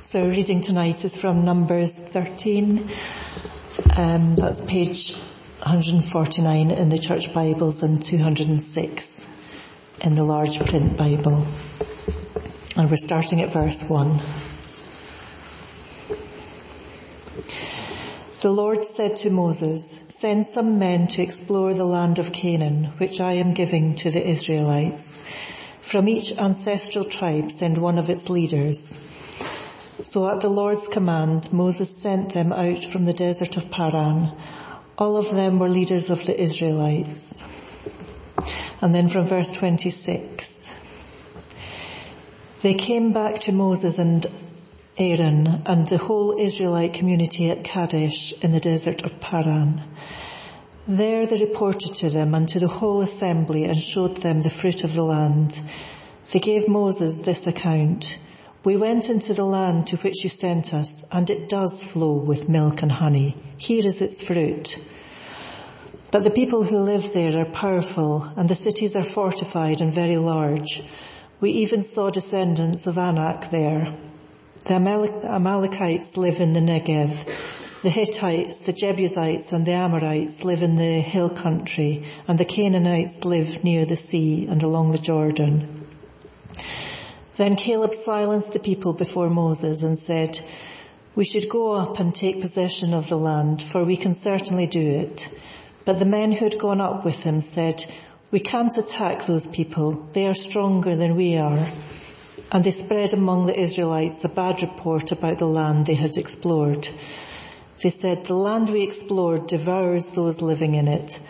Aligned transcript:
So 0.00 0.26
reading 0.26 0.60
tonight 0.60 1.06
is 1.06 1.16
from 1.16 1.46
Numbers 1.46 1.94
13. 1.94 2.90
Um, 3.96 4.34
that's 4.34 4.62
page 4.66 5.14
149 5.62 6.70
in 6.70 6.90
the 6.90 6.98
Church 6.98 7.32
Bibles 7.32 7.82
and 7.82 8.04
206 8.04 9.28
in 10.02 10.14
the 10.14 10.22
large 10.22 10.58
print 10.60 10.98
Bible. 10.98 11.48
And 12.76 12.90
we're 12.90 12.96
starting 12.96 13.40
at 13.40 13.54
verse 13.54 13.82
1. 13.82 14.22
The 18.42 18.52
Lord 18.52 18.84
said 18.84 19.16
to 19.16 19.30
Moses, 19.30 20.08
send 20.10 20.46
some 20.46 20.78
men 20.78 21.08
to 21.08 21.22
explore 21.22 21.72
the 21.72 21.86
land 21.86 22.18
of 22.18 22.34
Canaan, 22.34 22.92
which 22.98 23.18
I 23.18 23.34
am 23.34 23.54
giving 23.54 23.94
to 23.96 24.10
the 24.10 24.24
Israelites. 24.24 25.24
From 25.80 26.06
each 26.06 26.36
ancestral 26.36 27.04
tribe 27.06 27.50
send 27.50 27.78
one 27.78 27.96
of 27.96 28.10
its 28.10 28.28
leaders. 28.28 28.86
So 30.08 30.30
at 30.30 30.40
the 30.40 30.48
Lord's 30.48 30.86
command, 30.86 31.52
Moses 31.52 31.96
sent 31.96 32.32
them 32.32 32.52
out 32.52 32.84
from 32.84 33.04
the 33.04 33.12
desert 33.12 33.56
of 33.56 33.72
Paran. 33.72 34.32
All 34.96 35.16
of 35.16 35.34
them 35.34 35.58
were 35.58 35.68
leaders 35.68 36.10
of 36.10 36.24
the 36.24 36.40
Israelites. 36.40 37.26
And 38.80 38.94
then 38.94 39.08
from 39.08 39.26
verse 39.26 39.48
26. 39.48 40.70
They 42.62 42.74
came 42.74 43.12
back 43.12 43.40
to 43.40 43.52
Moses 43.52 43.98
and 43.98 44.24
Aaron 44.96 45.62
and 45.66 45.88
the 45.88 45.98
whole 45.98 46.38
Israelite 46.38 46.94
community 46.94 47.50
at 47.50 47.64
Kadesh 47.64 48.32
in 48.44 48.52
the 48.52 48.60
desert 48.60 49.02
of 49.02 49.20
Paran. 49.20 49.82
There 50.86 51.26
they 51.26 51.40
reported 51.40 51.96
to 51.96 52.10
them 52.10 52.32
and 52.36 52.48
to 52.50 52.60
the 52.60 52.68
whole 52.68 53.02
assembly 53.02 53.64
and 53.64 53.76
showed 53.76 54.18
them 54.18 54.40
the 54.40 54.50
fruit 54.50 54.84
of 54.84 54.92
the 54.92 55.02
land. 55.02 55.60
They 56.30 56.38
gave 56.38 56.68
Moses 56.68 57.18
this 57.18 57.44
account. 57.44 58.06
We 58.66 58.76
went 58.76 59.10
into 59.10 59.32
the 59.32 59.44
land 59.44 59.86
to 59.88 59.96
which 59.98 60.24
you 60.24 60.28
sent 60.28 60.74
us, 60.74 61.04
and 61.12 61.30
it 61.30 61.48
does 61.48 61.84
flow 61.84 62.14
with 62.14 62.48
milk 62.48 62.82
and 62.82 62.90
honey. 62.90 63.36
Here 63.58 63.86
is 63.86 64.02
its 64.02 64.20
fruit. 64.22 64.76
But 66.10 66.24
the 66.24 66.30
people 66.30 66.64
who 66.64 66.80
live 66.80 67.12
there 67.12 67.38
are 67.38 67.44
powerful, 67.44 68.24
and 68.36 68.48
the 68.48 68.56
cities 68.56 68.96
are 68.96 69.04
fortified 69.04 69.82
and 69.82 69.92
very 69.92 70.16
large. 70.16 70.82
We 71.38 71.50
even 71.62 71.80
saw 71.80 72.10
descendants 72.10 72.88
of 72.88 72.98
Anak 72.98 73.52
there. 73.52 73.96
The 74.64 74.74
Amalekites 74.74 76.16
live 76.16 76.40
in 76.40 76.52
the 76.52 76.58
Negev. 76.58 77.24
The 77.82 77.90
Hittites, 77.90 78.62
the 78.62 78.72
Jebusites 78.72 79.52
and 79.52 79.64
the 79.64 79.74
Amorites 79.74 80.42
live 80.42 80.64
in 80.64 80.74
the 80.74 81.02
hill 81.02 81.30
country, 81.30 82.02
and 82.26 82.36
the 82.36 82.44
Canaanites 82.44 83.24
live 83.24 83.62
near 83.62 83.84
the 83.84 83.94
sea 83.94 84.48
and 84.50 84.60
along 84.64 84.90
the 84.90 84.98
Jordan. 84.98 85.85
Then 87.36 87.56
Caleb 87.56 87.92
silenced 87.92 88.52
the 88.52 88.58
people 88.58 88.94
before 88.94 89.28
Moses 89.28 89.82
and 89.82 89.98
said, 89.98 90.40
we 91.14 91.24
should 91.24 91.50
go 91.50 91.74
up 91.74 91.98
and 91.98 92.14
take 92.14 92.40
possession 92.40 92.94
of 92.94 93.08
the 93.08 93.16
land, 93.16 93.62
for 93.62 93.84
we 93.84 93.98
can 93.98 94.14
certainly 94.14 94.66
do 94.66 94.80
it. 94.80 95.28
But 95.84 95.98
the 95.98 96.06
men 96.06 96.32
who 96.32 96.46
had 96.46 96.58
gone 96.58 96.80
up 96.80 97.04
with 97.04 97.22
him 97.22 97.42
said, 97.42 97.84
we 98.30 98.40
can't 98.40 98.76
attack 98.76 99.24
those 99.24 99.46
people. 99.46 99.92
They 100.12 100.26
are 100.26 100.34
stronger 100.34 100.96
than 100.96 101.14
we 101.14 101.36
are. 101.36 101.68
And 102.50 102.64
they 102.64 102.70
spread 102.70 103.12
among 103.12 103.46
the 103.46 103.58
Israelites 103.58 104.24
a 104.24 104.28
bad 104.28 104.62
report 104.62 105.12
about 105.12 105.38
the 105.38 105.46
land 105.46 105.84
they 105.84 105.94
had 105.94 106.16
explored. 106.16 106.88
They 107.82 107.90
said, 107.90 108.24
the 108.24 108.34
land 108.34 108.70
we 108.70 108.82
explored 108.82 109.46
devours 109.46 110.06
those 110.06 110.40
living 110.40 110.74
in 110.74 110.88
it. 110.88 111.20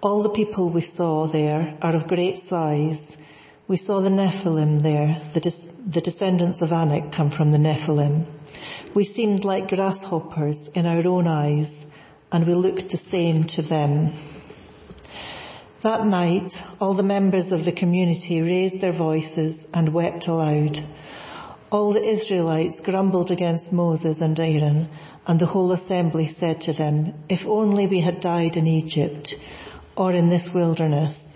All 0.00 0.22
the 0.22 0.30
people 0.30 0.70
we 0.70 0.82
saw 0.82 1.26
there 1.26 1.76
are 1.82 1.96
of 1.96 2.06
great 2.06 2.36
size 2.36 3.18
we 3.68 3.76
saw 3.76 4.00
the 4.00 4.08
Nephilim 4.08 4.80
there, 4.80 5.20
the, 5.34 5.40
des- 5.40 5.72
the 5.86 6.00
descendants 6.00 6.62
of 6.62 6.72
Anak 6.72 7.12
come 7.12 7.28
from 7.28 7.52
the 7.52 7.58
Nephilim. 7.58 8.24
We 8.94 9.04
seemed 9.04 9.44
like 9.44 9.68
grasshoppers 9.68 10.68
in 10.68 10.86
our 10.86 11.06
own 11.06 11.28
eyes, 11.28 11.84
and 12.32 12.46
we 12.46 12.54
looked 12.54 12.88
the 12.88 12.96
same 12.96 13.44
to 13.48 13.60
them. 13.60 14.14
That 15.82 16.06
night, 16.06 16.56
all 16.80 16.94
the 16.94 17.02
members 17.02 17.52
of 17.52 17.66
the 17.66 17.72
community 17.72 18.40
raised 18.40 18.80
their 18.80 18.90
voices 18.90 19.68
and 19.74 19.92
wept 19.92 20.28
aloud. 20.28 20.82
All 21.70 21.92
the 21.92 22.02
Israelites 22.02 22.80
grumbled 22.80 23.30
against 23.30 23.74
Moses 23.74 24.22
and 24.22 24.40
Aaron, 24.40 24.88
and 25.26 25.38
the 25.38 25.44
whole 25.44 25.72
assembly 25.72 26.26
said 26.26 26.62
to 26.62 26.72
them, 26.72 27.12
if 27.28 27.46
only 27.46 27.86
we 27.86 28.00
had 28.00 28.20
died 28.20 28.56
in 28.56 28.66
Egypt, 28.66 29.34
or 29.94 30.14
in 30.14 30.30
this 30.30 30.48
wilderness, 30.54 31.28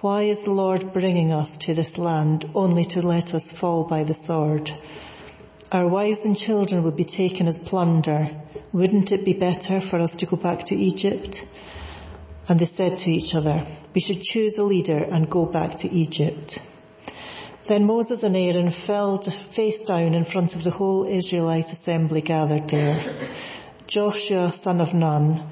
why 0.00 0.22
is 0.22 0.40
the 0.42 0.52
Lord 0.52 0.92
bringing 0.92 1.32
us 1.32 1.58
to 1.58 1.74
this 1.74 1.98
land 1.98 2.48
only 2.54 2.84
to 2.84 3.02
let 3.02 3.34
us 3.34 3.50
fall 3.50 3.82
by 3.82 4.04
the 4.04 4.14
sword? 4.14 4.70
Our 5.72 5.88
wives 5.88 6.24
and 6.24 6.38
children 6.38 6.84
will 6.84 6.92
be 6.92 7.04
taken 7.04 7.48
as 7.48 7.58
plunder. 7.58 8.30
Wouldn't 8.72 9.10
it 9.10 9.24
be 9.24 9.32
better 9.32 9.80
for 9.80 9.98
us 9.98 10.16
to 10.16 10.26
go 10.26 10.36
back 10.36 10.64
to 10.64 10.76
Egypt? 10.76 11.44
And 12.48 12.60
they 12.60 12.66
said 12.66 12.98
to 12.98 13.10
each 13.10 13.34
other, 13.34 13.66
we 13.92 14.00
should 14.00 14.22
choose 14.22 14.56
a 14.56 14.62
leader 14.62 14.98
and 14.98 15.28
go 15.28 15.46
back 15.46 15.74
to 15.76 15.90
Egypt. 15.90 16.62
Then 17.64 17.84
Moses 17.84 18.22
and 18.22 18.36
Aaron 18.36 18.70
fell 18.70 19.18
face 19.18 19.84
down 19.84 20.14
in 20.14 20.22
front 20.22 20.54
of 20.54 20.62
the 20.62 20.70
whole 20.70 21.06
Israelite 21.06 21.72
assembly 21.72 22.20
gathered 22.20 22.68
there. 22.68 23.02
Joshua 23.88 24.52
son 24.52 24.80
of 24.80 24.94
Nun 24.94 25.50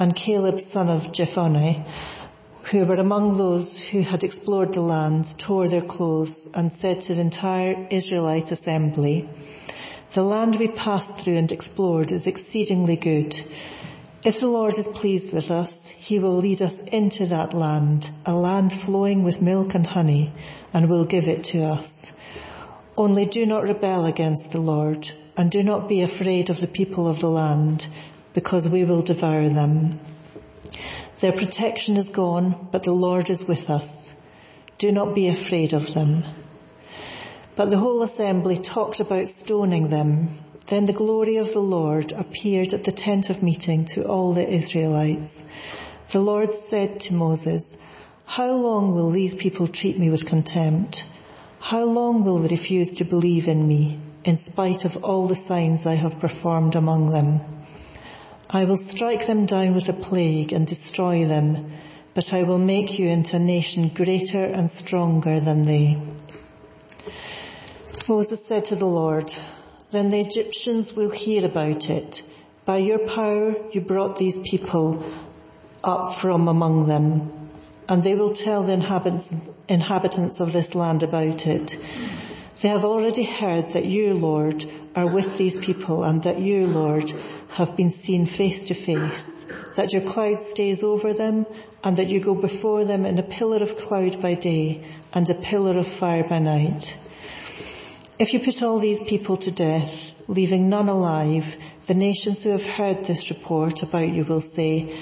and 0.00 0.16
Caleb 0.16 0.58
son 0.58 0.90
of 0.90 1.12
Jephunneh 1.12 1.86
who 2.70 2.84
were 2.84 2.94
among 2.94 3.36
those 3.36 3.78
who 3.78 4.00
had 4.00 4.24
explored 4.24 4.72
the 4.72 4.80
land, 4.80 5.38
tore 5.38 5.68
their 5.68 5.82
clothes 5.82 6.48
and 6.54 6.72
said 6.72 7.00
to 7.02 7.14
the 7.14 7.20
entire 7.20 7.86
Israelite 7.90 8.50
assembly, 8.50 9.28
the 10.14 10.22
land 10.22 10.56
we 10.56 10.68
passed 10.68 11.12
through 11.16 11.36
and 11.36 11.52
explored 11.52 12.10
is 12.10 12.26
exceedingly 12.26 12.96
good. 12.96 13.36
If 14.24 14.40
the 14.40 14.46
Lord 14.46 14.78
is 14.78 14.86
pleased 14.86 15.34
with 15.34 15.50
us, 15.50 15.86
he 15.86 16.18
will 16.18 16.36
lead 16.36 16.62
us 16.62 16.80
into 16.80 17.26
that 17.26 17.52
land, 17.52 18.10
a 18.24 18.32
land 18.32 18.72
flowing 18.72 19.24
with 19.24 19.42
milk 19.42 19.74
and 19.74 19.86
honey, 19.86 20.32
and 20.72 20.88
will 20.88 21.04
give 21.04 21.28
it 21.28 21.44
to 21.44 21.64
us. 21.64 22.10
Only 22.96 23.26
do 23.26 23.44
not 23.44 23.64
rebel 23.64 24.06
against 24.06 24.50
the 24.52 24.60
Lord, 24.60 25.10
and 25.36 25.50
do 25.50 25.62
not 25.62 25.88
be 25.88 26.00
afraid 26.00 26.48
of 26.48 26.60
the 26.60 26.66
people 26.66 27.08
of 27.08 27.20
the 27.20 27.28
land, 27.28 27.86
because 28.32 28.66
we 28.68 28.84
will 28.84 29.02
devour 29.02 29.48
them. 29.48 29.98
Their 31.20 31.32
protection 31.32 31.96
is 31.96 32.10
gone, 32.10 32.68
but 32.72 32.82
the 32.82 32.92
Lord 32.92 33.30
is 33.30 33.44
with 33.44 33.70
us. 33.70 34.08
Do 34.78 34.90
not 34.90 35.14
be 35.14 35.28
afraid 35.28 35.72
of 35.72 35.94
them. 35.94 36.24
But 37.56 37.70
the 37.70 37.78
whole 37.78 38.02
assembly 38.02 38.56
talked 38.56 39.00
about 39.00 39.28
stoning 39.28 39.88
them. 39.88 40.38
Then 40.66 40.86
the 40.86 40.92
glory 40.92 41.36
of 41.36 41.52
the 41.52 41.60
Lord 41.60 42.12
appeared 42.12 42.72
at 42.72 42.84
the 42.84 42.92
tent 42.92 43.30
of 43.30 43.42
meeting 43.42 43.84
to 43.86 44.08
all 44.08 44.32
the 44.32 44.48
Israelites. 44.48 45.44
The 46.10 46.20
Lord 46.20 46.52
said 46.52 47.00
to 47.02 47.14
Moses, 47.14 47.78
how 48.26 48.52
long 48.56 48.92
will 48.92 49.10
these 49.10 49.34
people 49.34 49.68
treat 49.68 49.98
me 49.98 50.10
with 50.10 50.26
contempt? 50.26 51.06
How 51.60 51.84
long 51.84 52.24
will 52.24 52.38
they 52.38 52.48
refuse 52.48 52.94
to 52.94 53.04
believe 53.04 53.48
in 53.48 53.68
me 53.68 53.98
in 54.24 54.36
spite 54.36 54.84
of 54.84 55.04
all 55.04 55.28
the 55.28 55.36
signs 55.36 55.86
I 55.86 55.94
have 55.94 56.18
performed 56.18 56.74
among 56.74 57.06
them? 57.12 57.40
I 58.54 58.66
will 58.66 58.76
strike 58.76 59.26
them 59.26 59.46
down 59.46 59.74
with 59.74 59.88
a 59.88 59.92
plague 59.92 60.52
and 60.52 60.64
destroy 60.64 61.26
them, 61.26 61.72
but 62.14 62.32
I 62.32 62.44
will 62.44 62.60
make 62.60 63.00
you 63.00 63.08
into 63.08 63.34
a 63.34 63.40
nation 63.40 63.88
greater 63.88 64.44
and 64.44 64.70
stronger 64.70 65.40
than 65.40 65.62
they. 65.62 66.00
Moses 68.08 68.44
said 68.46 68.66
to 68.66 68.76
the 68.76 68.86
Lord, 68.86 69.34
then 69.90 70.08
the 70.08 70.20
Egyptians 70.20 70.94
will 70.94 71.10
hear 71.10 71.44
about 71.44 71.90
it. 71.90 72.22
By 72.64 72.76
your 72.76 73.00
power 73.08 73.56
you 73.72 73.80
brought 73.80 74.18
these 74.18 74.40
people 74.48 75.04
up 75.82 76.20
from 76.20 76.46
among 76.46 76.84
them, 76.86 77.50
and 77.88 78.04
they 78.04 78.14
will 78.14 78.34
tell 78.34 78.62
the 78.62 78.72
inhabitants, 78.74 79.34
inhabitants 79.68 80.38
of 80.38 80.52
this 80.52 80.76
land 80.76 81.02
about 81.02 81.48
it. 81.48 81.76
They 82.60 82.68
have 82.68 82.84
already 82.84 83.24
heard 83.24 83.70
that 83.70 83.84
you, 83.84 84.14
Lord, 84.14 84.64
are 84.94 85.12
with 85.12 85.36
these 85.36 85.56
people 85.56 86.04
and 86.04 86.22
that 86.22 86.38
you, 86.38 86.66
Lord, 86.68 87.12
have 87.48 87.76
been 87.76 87.90
seen 87.90 88.26
face 88.26 88.68
to 88.68 88.74
face, 88.74 89.44
that 89.74 89.92
your 89.92 90.02
cloud 90.02 90.38
stays 90.38 90.82
over 90.84 91.12
them 91.12 91.46
and 91.82 91.96
that 91.96 92.08
you 92.08 92.20
go 92.20 92.34
before 92.34 92.84
them 92.84 93.06
in 93.06 93.18
a 93.18 93.24
pillar 93.24 93.62
of 93.62 93.76
cloud 93.78 94.22
by 94.22 94.34
day 94.34 94.86
and 95.12 95.28
a 95.28 95.34
pillar 95.34 95.76
of 95.76 95.96
fire 95.96 96.28
by 96.28 96.38
night. 96.38 96.96
If 98.18 98.32
you 98.32 98.38
put 98.38 98.62
all 98.62 98.78
these 98.78 99.00
people 99.00 99.36
to 99.38 99.50
death, 99.50 100.14
leaving 100.28 100.68
none 100.68 100.88
alive, 100.88 101.56
the 101.86 101.94
nations 101.94 102.44
who 102.44 102.50
have 102.50 102.64
heard 102.64 103.04
this 103.04 103.30
report 103.30 103.82
about 103.82 104.08
you 104.08 104.24
will 104.24 104.40
say, 104.40 104.96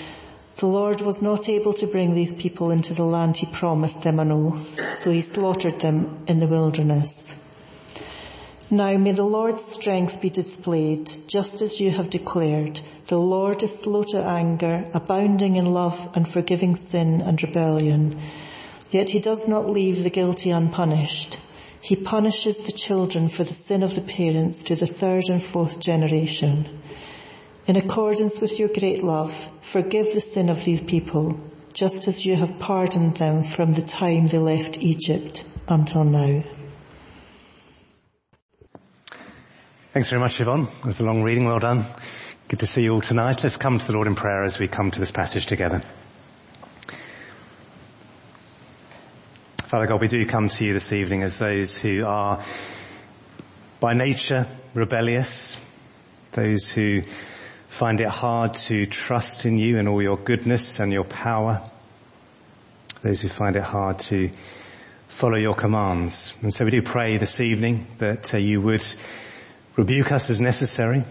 the 0.62 0.68
Lord 0.68 1.00
was 1.00 1.20
not 1.20 1.48
able 1.48 1.72
to 1.72 1.88
bring 1.88 2.14
these 2.14 2.30
people 2.30 2.70
into 2.70 2.94
the 2.94 3.02
land 3.02 3.36
he 3.36 3.46
promised 3.46 4.02
them 4.02 4.20
an 4.20 4.30
oath, 4.30 4.96
so 4.96 5.10
he 5.10 5.20
slaughtered 5.20 5.80
them 5.80 6.22
in 6.28 6.38
the 6.38 6.46
wilderness. 6.46 7.28
Now 8.70 8.96
may 8.96 9.10
the 9.10 9.24
Lord's 9.24 9.64
strength 9.74 10.20
be 10.20 10.30
displayed, 10.30 11.10
just 11.26 11.60
as 11.62 11.80
you 11.80 11.90
have 11.90 12.10
declared. 12.10 12.78
The 13.08 13.18
Lord 13.18 13.64
is 13.64 13.72
slow 13.72 14.04
to 14.12 14.22
anger, 14.24 14.88
abounding 14.94 15.56
in 15.56 15.66
love 15.66 15.98
and 16.14 16.28
forgiving 16.32 16.76
sin 16.76 17.22
and 17.22 17.42
rebellion. 17.42 18.22
Yet 18.92 19.10
he 19.10 19.18
does 19.18 19.40
not 19.48 19.68
leave 19.68 20.04
the 20.04 20.10
guilty 20.10 20.50
unpunished. 20.50 21.38
He 21.80 21.96
He 21.96 21.96
punishes 21.96 22.58
the 22.58 22.70
children 22.70 23.28
for 23.28 23.42
the 23.42 23.52
sin 23.52 23.82
of 23.82 23.96
the 23.96 24.00
parents 24.00 24.62
to 24.66 24.76
the 24.76 24.86
third 24.86 25.24
and 25.28 25.42
fourth 25.42 25.80
generation. 25.80 26.81
In 27.64 27.76
accordance 27.76 28.40
with 28.40 28.58
your 28.58 28.68
great 28.68 29.04
love, 29.04 29.48
forgive 29.60 30.12
the 30.12 30.20
sin 30.20 30.48
of 30.48 30.64
these 30.64 30.82
people, 30.82 31.38
just 31.72 32.08
as 32.08 32.26
you 32.26 32.34
have 32.34 32.58
pardoned 32.58 33.16
them 33.16 33.44
from 33.44 33.72
the 33.72 33.82
time 33.82 34.26
they 34.26 34.38
left 34.38 34.78
Egypt 34.78 35.44
until 35.68 36.02
now. 36.02 36.42
Thanks 39.92 40.08
very 40.08 40.20
much, 40.20 40.40
Yvonne. 40.40 40.66
It 40.80 40.84
was 40.84 40.98
a 40.98 41.04
long 41.04 41.22
reading. 41.22 41.44
Well 41.44 41.60
done. 41.60 41.84
Good 42.48 42.60
to 42.60 42.66
see 42.66 42.82
you 42.82 42.94
all 42.94 43.00
tonight. 43.00 43.44
Let's 43.44 43.56
come 43.56 43.78
to 43.78 43.86
the 43.86 43.92
Lord 43.92 44.08
in 44.08 44.16
prayer 44.16 44.42
as 44.42 44.58
we 44.58 44.66
come 44.66 44.90
to 44.90 44.98
this 44.98 45.12
passage 45.12 45.46
together. 45.46 45.82
Father 49.68 49.86
God, 49.86 50.00
we 50.00 50.08
do 50.08 50.26
come 50.26 50.48
to 50.48 50.64
you 50.64 50.72
this 50.72 50.92
evening 50.92 51.22
as 51.22 51.36
those 51.36 51.76
who 51.76 52.04
are 52.04 52.44
by 53.78 53.94
nature 53.94 54.46
rebellious, 54.74 55.56
those 56.32 56.68
who 56.68 57.02
find 57.72 58.00
it 58.00 58.08
hard 58.08 58.52
to 58.52 58.84
trust 58.84 59.46
in 59.46 59.56
you 59.56 59.78
and 59.78 59.88
all 59.88 60.02
your 60.02 60.18
goodness 60.18 60.78
and 60.78 60.92
your 60.92 61.04
power, 61.04 61.62
those 63.02 63.22
who 63.22 63.30
find 63.30 63.56
it 63.56 63.62
hard 63.62 63.98
to 63.98 64.30
follow 65.08 65.38
your 65.38 65.54
commands. 65.54 66.34
And 66.42 66.52
so 66.52 66.66
we 66.66 66.70
do 66.70 66.82
pray 66.82 67.16
this 67.16 67.40
evening 67.40 67.86
that 67.96 68.34
uh, 68.34 68.38
you 68.38 68.60
would 68.60 68.84
rebuke 69.74 70.12
us 70.12 70.28
as 70.28 70.38
necessary, 70.38 71.02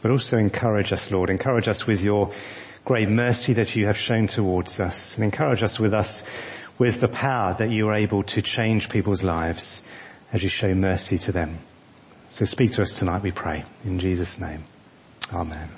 but 0.00 0.10
also 0.10 0.38
encourage 0.38 0.94
us, 0.94 1.10
Lord. 1.10 1.28
Encourage 1.28 1.68
us 1.68 1.86
with 1.86 2.00
your 2.00 2.34
great 2.86 3.10
mercy 3.10 3.52
that 3.54 3.76
you 3.76 3.84
have 3.84 3.98
shown 3.98 4.28
towards 4.28 4.80
us 4.80 5.16
and 5.16 5.24
encourage 5.24 5.62
us 5.62 5.78
with 5.78 5.92
us 5.92 6.22
with 6.78 7.00
the 7.00 7.08
power 7.08 7.54
that 7.58 7.70
you 7.70 7.86
are 7.88 7.96
able 7.96 8.22
to 8.22 8.40
change 8.40 8.88
people's 8.88 9.22
lives 9.22 9.82
as 10.32 10.42
you 10.42 10.48
show 10.48 10.74
mercy 10.74 11.18
to 11.18 11.32
them. 11.32 11.58
So 12.30 12.46
speak 12.46 12.72
to 12.72 12.80
us 12.80 12.92
tonight, 12.92 13.22
we 13.22 13.32
pray. 13.32 13.64
In 13.84 13.98
Jesus' 13.98 14.38
name. 14.38 14.64
Amen. 15.32 15.70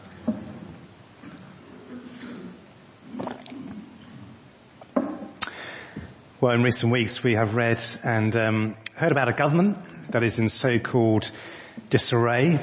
Well, 6.41 6.55
in 6.55 6.63
recent 6.63 6.91
weeks 6.91 7.23
we 7.23 7.35
have 7.35 7.55
read 7.55 7.85
and 8.03 8.35
um, 8.35 8.77
heard 8.95 9.13
about 9.13 9.29
a 9.29 9.35
government 9.35 10.11
that 10.11 10.23
is 10.23 10.39
in 10.39 10.49
so-called 10.49 11.31
disarray 11.91 12.61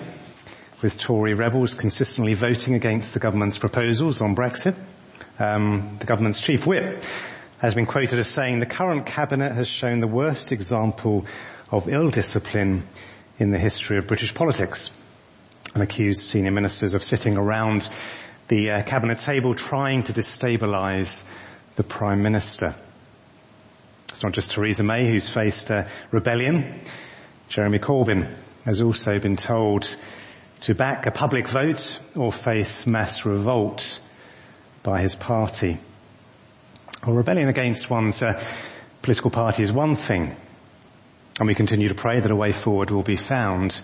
with 0.82 0.98
Tory 0.98 1.36
rebels 1.36 1.76
consistently 1.76 2.34
voting 2.34 2.74
against 2.74 3.14
the 3.14 3.20
government's 3.20 3.60
proposals 3.60 4.22
on 4.22 4.36
Brexit. 4.36 4.76
Um, 5.38 5.98
the 6.00 6.08
government's 6.08 6.40
chief 6.40 6.66
whip 6.66 7.04
has 7.60 7.76
been 7.76 7.86
quoted 7.86 8.18
as 8.18 8.28
saying 8.28 8.60
the 8.60 8.66
current 8.66 9.06
cabinet 9.06 9.54
has 9.54 9.68
shown 9.68 10.00
the 10.00 10.08
worst 10.08 10.52
example 10.52 11.28
of 11.70 11.88
ill 11.88 12.10
discipline 12.10 12.88
in 13.38 13.52
the 13.52 13.60
history 13.60 14.00
of 14.00 14.08
British 14.08 14.34
politics 14.34 14.90
and 15.74 15.84
accused 15.84 16.22
senior 16.22 16.52
ministers 16.52 16.94
of 16.94 17.04
sitting 17.04 17.38
around 17.38 17.88
the 18.48 18.72
uh, 18.72 18.84
cabinet 18.84 19.20
table 19.20 19.54
trying 19.56 20.04
to 20.04 20.14
destabilise 20.14 21.24
the 21.76 21.84
prime 21.84 22.24
minister. 22.24 22.76
It's 24.10 24.24
not 24.24 24.34
just 24.34 24.52
Theresa 24.52 24.84
May 24.84 25.10
who's 25.10 25.28
faced 25.28 25.72
uh, 25.72 25.88
rebellion. 26.12 26.82
Jeremy 27.48 27.80
Corbyn 27.80 28.36
has 28.66 28.82
also 28.82 29.20
been 29.20 29.38
told 29.38 29.96
to 30.62 30.76
back 30.76 31.06
a 31.06 31.12
public 31.12 31.48
vote 31.48 32.00
or 32.16 32.32
face 32.32 32.86
mass 32.86 33.26
revolt 33.26 34.02
by 34.84 35.02
his 35.02 35.16
party. 35.16 35.78
Well, 37.06 37.16
rebellion 37.16 37.48
against 37.48 37.90
one's 37.90 38.22
uh, 38.22 38.44
political 39.02 39.32
party 39.32 39.64
is 39.64 39.72
one 39.72 39.96
thing, 39.96 40.36
and 41.40 41.48
we 41.48 41.56
continue 41.56 41.88
to 41.88 41.96
pray 41.96 42.20
that 42.20 42.30
a 42.30 42.36
way 42.36 42.52
forward 42.52 42.92
will 42.92 43.04
be 43.04 43.16
found. 43.16 43.80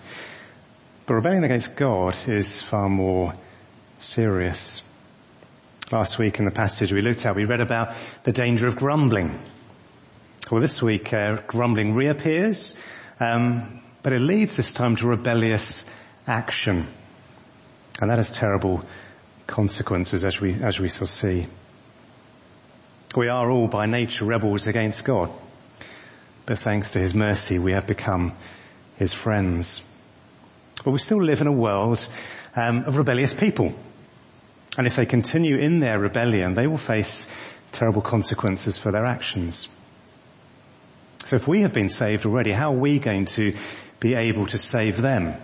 But 1.06 1.14
rebellion 1.14 1.44
against 1.44 1.76
God 1.76 2.16
is 2.26 2.60
far 2.62 2.88
more 2.88 3.32
serious. 4.00 4.82
Last 5.92 6.18
week 6.18 6.40
in 6.40 6.44
the 6.44 6.50
passage 6.50 6.92
we 6.92 7.00
looked 7.00 7.24
at, 7.24 7.36
we 7.36 7.44
read 7.44 7.60
about 7.60 7.94
the 8.24 8.32
danger 8.32 8.66
of 8.66 8.74
grumbling. 8.74 9.40
Well, 10.50 10.60
this 10.60 10.82
week 10.82 11.12
uh, 11.12 11.42
grumbling 11.46 11.92
reappears, 11.92 12.74
um, 13.20 13.82
but 14.02 14.14
it 14.14 14.20
leads 14.20 14.56
this 14.56 14.72
time 14.72 14.96
to 14.96 15.06
rebellious 15.06 15.84
action, 16.26 16.88
and 18.00 18.10
that 18.10 18.18
has 18.18 18.32
terrible 18.32 18.84
consequences, 19.46 20.24
as 20.24 20.40
we 20.40 20.54
as 20.54 20.80
we 20.80 20.88
shall 20.88 21.06
see. 21.06 21.46
We 23.16 23.28
are 23.28 23.48
all 23.48 23.68
by 23.68 23.86
nature 23.86 24.24
rebels 24.24 24.66
against 24.66 25.04
God. 25.04 25.30
But 26.46 26.58
thanks 26.58 26.90
to 26.92 27.00
His 27.00 27.14
mercy, 27.14 27.60
we 27.60 27.72
have 27.72 27.86
become 27.86 28.34
His 28.96 29.14
friends. 29.14 29.82
But 30.84 30.90
we 30.92 30.98
still 30.98 31.22
live 31.22 31.40
in 31.40 31.46
a 31.46 31.52
world 31.52 32.06
um, 32.54 32.84
of 32.84 32.96
rebellious 32.96 33.32
people. 33.32 33.74
And 34.78 34.86
if 34.86 34.96
they 34.96 35.06
continue 35.06 35.58
in 35.58 35.80
their 35.80 35.98
rebellion, 35.98 36.54
they 36.54 36.66
will 36.66 36.76
face 36.76 37.26
terrible 37.72 38.02
consequences 38.02 38.78
for 38.78 38.92
their 38.92 39.06
actions. 39.06 39.68
So 41.26 41.36
if 41.36 41.48
we 41.48 41.62
have 41.62 41.72
been 41.72 41.88
saved 41.88 42.26
already, 42.26 42.52
how 42.52 42.72
are 42.72 42.78
we 42.78 42.98
going 42.98 43.24
to 43.36 43.52
be 44.00 44.14
able 44.14 44.46
to 44.46 44.58
save 44.58 45.00
them? 45.00 45.34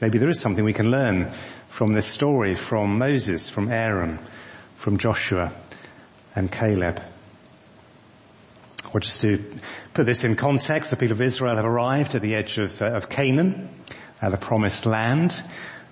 Maybe 0.00 0.18
there 0.18 0.28
is 0.28 0.40
something 0.40 0.64
we 0.64 0.72
can 0.72 0.90
learn 0.90 1.32
from 1.68 1.92
this 1.92 2.06
story, 2.06 2.54
from 2.54 2.98
Moses, 2.98 3.48
from 3.48 3.70
Aaron, 3.70 4.20
from 4.76 4.98
Joshua, 4.98 5.54
and 6.36 6.50
Caleb. 6.50 7.02
Or 8.92 9.00
just 9.00 9.22
to 9.22 9.42
put 9.92 10.06
this 10.06 10.22
in 10.22 10.36
context, 10.36 10.90
the 10.90 10.96
people 10.96 11.16
of 11.16 11.22
Israel 11.22 11.56
have 11.56 11.64
arrived 11.64 12.14
at 12.14 12.22
the 12.22 12.36
edge 12.36 12.58
of, 12.58 12.80
uh, 12.80 12.94
of 12.94 13.08
Canaan, 13.08 13.68
uh, 14.24 14.30
the 14.30 14.36
promised 14.36 14.86
land. 14.86 15.32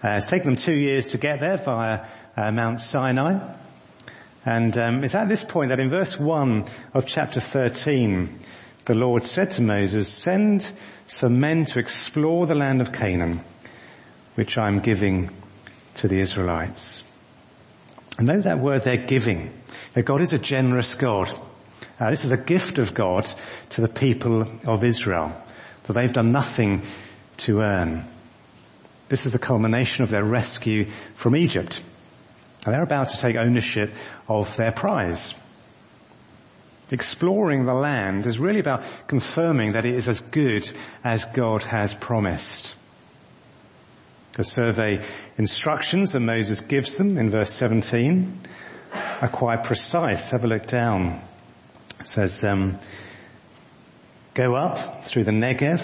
Uh, 0.03 0.17
it's 0.17 0.27
taken 0.27 0.47
them 0.49 0.57
two 0.57 0.75
years 0.75 1.09
to 1.09 1.19
get 1.19 1.41
there 1.41 1.59
via 1.59 2.07
uh, 2.37 2.51
Mount 2.51 2.81
Sinai. 2.81 3.55
And 4.45 4.77
um, 4.79 5.05
it's 5.05 5.15
at 5.15 5.29
this 5.29 5.45
point 5.45 5.69
that 5.69 5.81
in 5.81 5.91
verse 5.91 6.19
1 6.19 6.65
of 6.95 7.07
chapter 7.07 7.41
13, 7.41 8.41
the 8.87 8.95
Lord 8.95 9.23
said 9.23 9.53
to 9.53 9.63
Moses, 9.63 10.09
send 10.13 10.67
some 11.07 11.39
men 11.39 11.67
to 11.67 11.79
explore 11.79 12.47
the 12.47 12.55
land 12.55 12.81
of 12.81 12.93
Canaan, 12.93 13.45
which 14.35 14.59
I'm 14.59 14.81
giving 14.81 15.31
to 15.97 16.09
the 16.09 16.19
Israelites. 16.19 17.05
And 18.19 18.27
note 18.27 18.45
that 18.45 18.59
word 18.59 18.85
they're 18.85 19.07
giving. 19.07 19.53
That 19.93 20.05
God 20.05 20.23
is 20.23 20.33
a 20.33 20.39
generous 20.39 20.95
God. 20.95 21.31
Uh, 22.01 22.11
this 22.11 22.25
is 22.25 22.33
a 22.33 22.37
gift 22.37 22.79
of 22.79 22.95
God 22.95 23.33
to 23.71 23.83
the 23.83 23.89
people 23.89 24.49
of 24.67 24.83
Israel 24.85 25.33
that 25.85 25.93
they've 25.93 26.13
done 26.13 26.33
nothing 26.33 26.83
to 27.39 27.61
earn. 27.61 28.07
This 29.09 29.27
is 29.27 29.33
the 29.33 29.39
culmination 29.39 30.03
of 30.03 30.11
their 30.11 30.25
rescue 30.25 30.91
from 31.15 31.37
Egypt. 31.37 31.83
And 32.65 32.75
they're 32.75 32.83
about 32.83 33.11
to 33.11 33.21
take 33.21 33.37
ownership 33.37 33.95
of 34.29 34.57
their 34.57 34.73
prize. 34.73 35.35
Exploring 36.91 37.65
the 37.65 37.75
land 37.75 38.27
is 38.27 38.39
really 38.39 38.61
about 38.61 39.09
confirming 39.09 39.73
that 39.73 39.85
it 39.85 39.95
is 39.95 40.09
as 40.09 40.21
good 40.21 40.71
as 41.03 41.25
God 41.25 41.65
has 41.65 41.95
promised. 41.95 42.75
The 44.35 44.45
survey 44.45 44.99
instructions 45.37 46.13
that 46.13 46.21
Moses 46.21 46.61
gives 46.61 46.95
them 46.95 47.19
in 47.19 47.31
verse 47.31 47.53
17 47.55 48.41
are 49.21 49.29
quite 49.29 49.65
precise. 49.65 50.31
Have 50.31 50.45
a 50.45 50.47
look 50.47 50.67
down. 50.67 51.23
It 52.01 52.07
says, 52.07 52.45
um, 52.45 52.79
go 54.35 54.55
up 54.55 55.05
through 55.05 55.25
the 55.25 55.33
Negev 55.33 55.83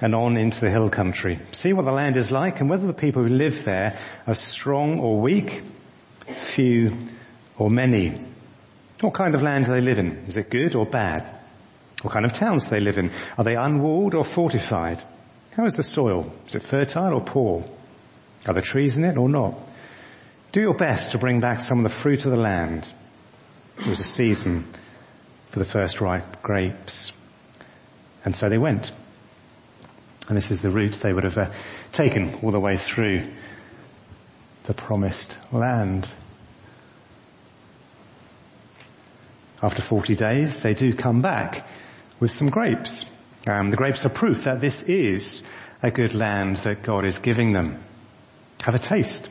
and 0.00 0.14
on 0.14 0.36
into 0.36 0.60
the 0.60 0.70
hill 0.70 0.88
country. 0.88 1.38
See 1.52 1.72
what 1.72 1.84
the 1.84 1.92
land 1.92 2.16
is 2.16 2.30
like 2.30 2.60
and 2.60 2.70
whether 2.70 2.86
the 2.86 2.94
people 2.94 3.22
who 3.22 3.28
live 3.28 3.64
there 3.64 3.98
are 4.26 4.34
strong 4.34 4.98
or 4.98 5.20
weak, 5.20 5.62
few 6.26 6.96
or 7.58 7.70
many. 7.70 8.20
What 9.00 9.14
kind 9.14 9.34
of 9.34 9.42
land 9.42 9.66
do 9.66 9.72
they 9.72 9.80
live 9.80 9.98
in? 9.98 10.24
Is 10.26 10.36
it 10.36 10.50
good 10.50 10.74
or 10.74 10.86
bad? 10.86 11.42
What 12.02 12.14
kind 12.14 12.24
of 12.24 12.32
towns 12.32 12.64
do 12.64 12.70
they 12.70 12.80
live 12.80 12.98
in? 12.98 13.12
Are 13.36 13.44
they 13.44 13.56
unwalled 13.56 14.14
or 14.14 14.24
fortified? 14.24 15.02
How 15.54 15.66
is 15.66 15.74
the 15.74 15.82
soil? 15.82 16.32
Is 16.46 16.54
it 16.54 16.62
fertile 16.62 17.14
or 17.14 17.20
poor? 17.20 17.64
Are 18.46 18.54
there 18.54 18.62
trees 18.62 18.96
in 18.96 19.04
it 19.04 19.18
or 19.18 19.28
not? 19.28 19.54
Do 20.52 20.60
your 20.60 20.74
best 20.74 21.12
to 21.12 21.18
bring 21.18 21.40
back 21.40 21.60
some 21.60 21.78
of 21.78 21.84
the 21.84 22.00
fruit 22.00 22.24
of 22.24 22.30
the 22.30 22.36
land. 22.36 22.90
It 23.78 23.86
was 23.86 24.00
a 24.00 24.04
season 24.04 24.66
for 25.50 25.58
the 25.58 25.64
first 25.64 26.00
ripe 26.00 26.42
grapes. 26.42 27.12
And 28.24 28.34
so 28.34 28.48
they 28.48 28.58
went. 28.58 28.90
And 30.30 30.36
this 30.36 30.52
is 30.52 30.62
the 30.62 30.70
route 30.70 30.94
they 31.02 31.12
would 31.12 31.24
have 31.24 31.36
uh, 31.36 31.50
taken 31.90 32.36
all 32.44 32.52
the 32.52 32.60
way 32.60 32.76
through 32.76 33.32
the 34.62 34.74
promised 34.74 35.36
land. 35.50 36.08
After 39.60 39.82
40 39.82 40.14
days, 40.14 40.62
they 40.62 40.72
do 40.72 40.94
come 40.94 41.20
back 41.20 41.66
with 42.20 42.30
some 42.30 42.48
grapes. 42.48 43.04
Um, 43.50 43.70
the 43.70 43.76
grapes 43.76 44.06
are 44.06 44.08
proof 44.08 44.44
that 44.44 44.60
this 44.60 44.84
is 44.84 45.42
a 45.82 45.90
good 45.90 46.14
land 46.14 46.58
that 46.58 46.84
God 46.84 47.04
is 47.04 47.18
giving 47.18 47.52
them. 47.52 47.82
Have 48.62 48.76
a 48.76 48.78
taste 48.78 49.28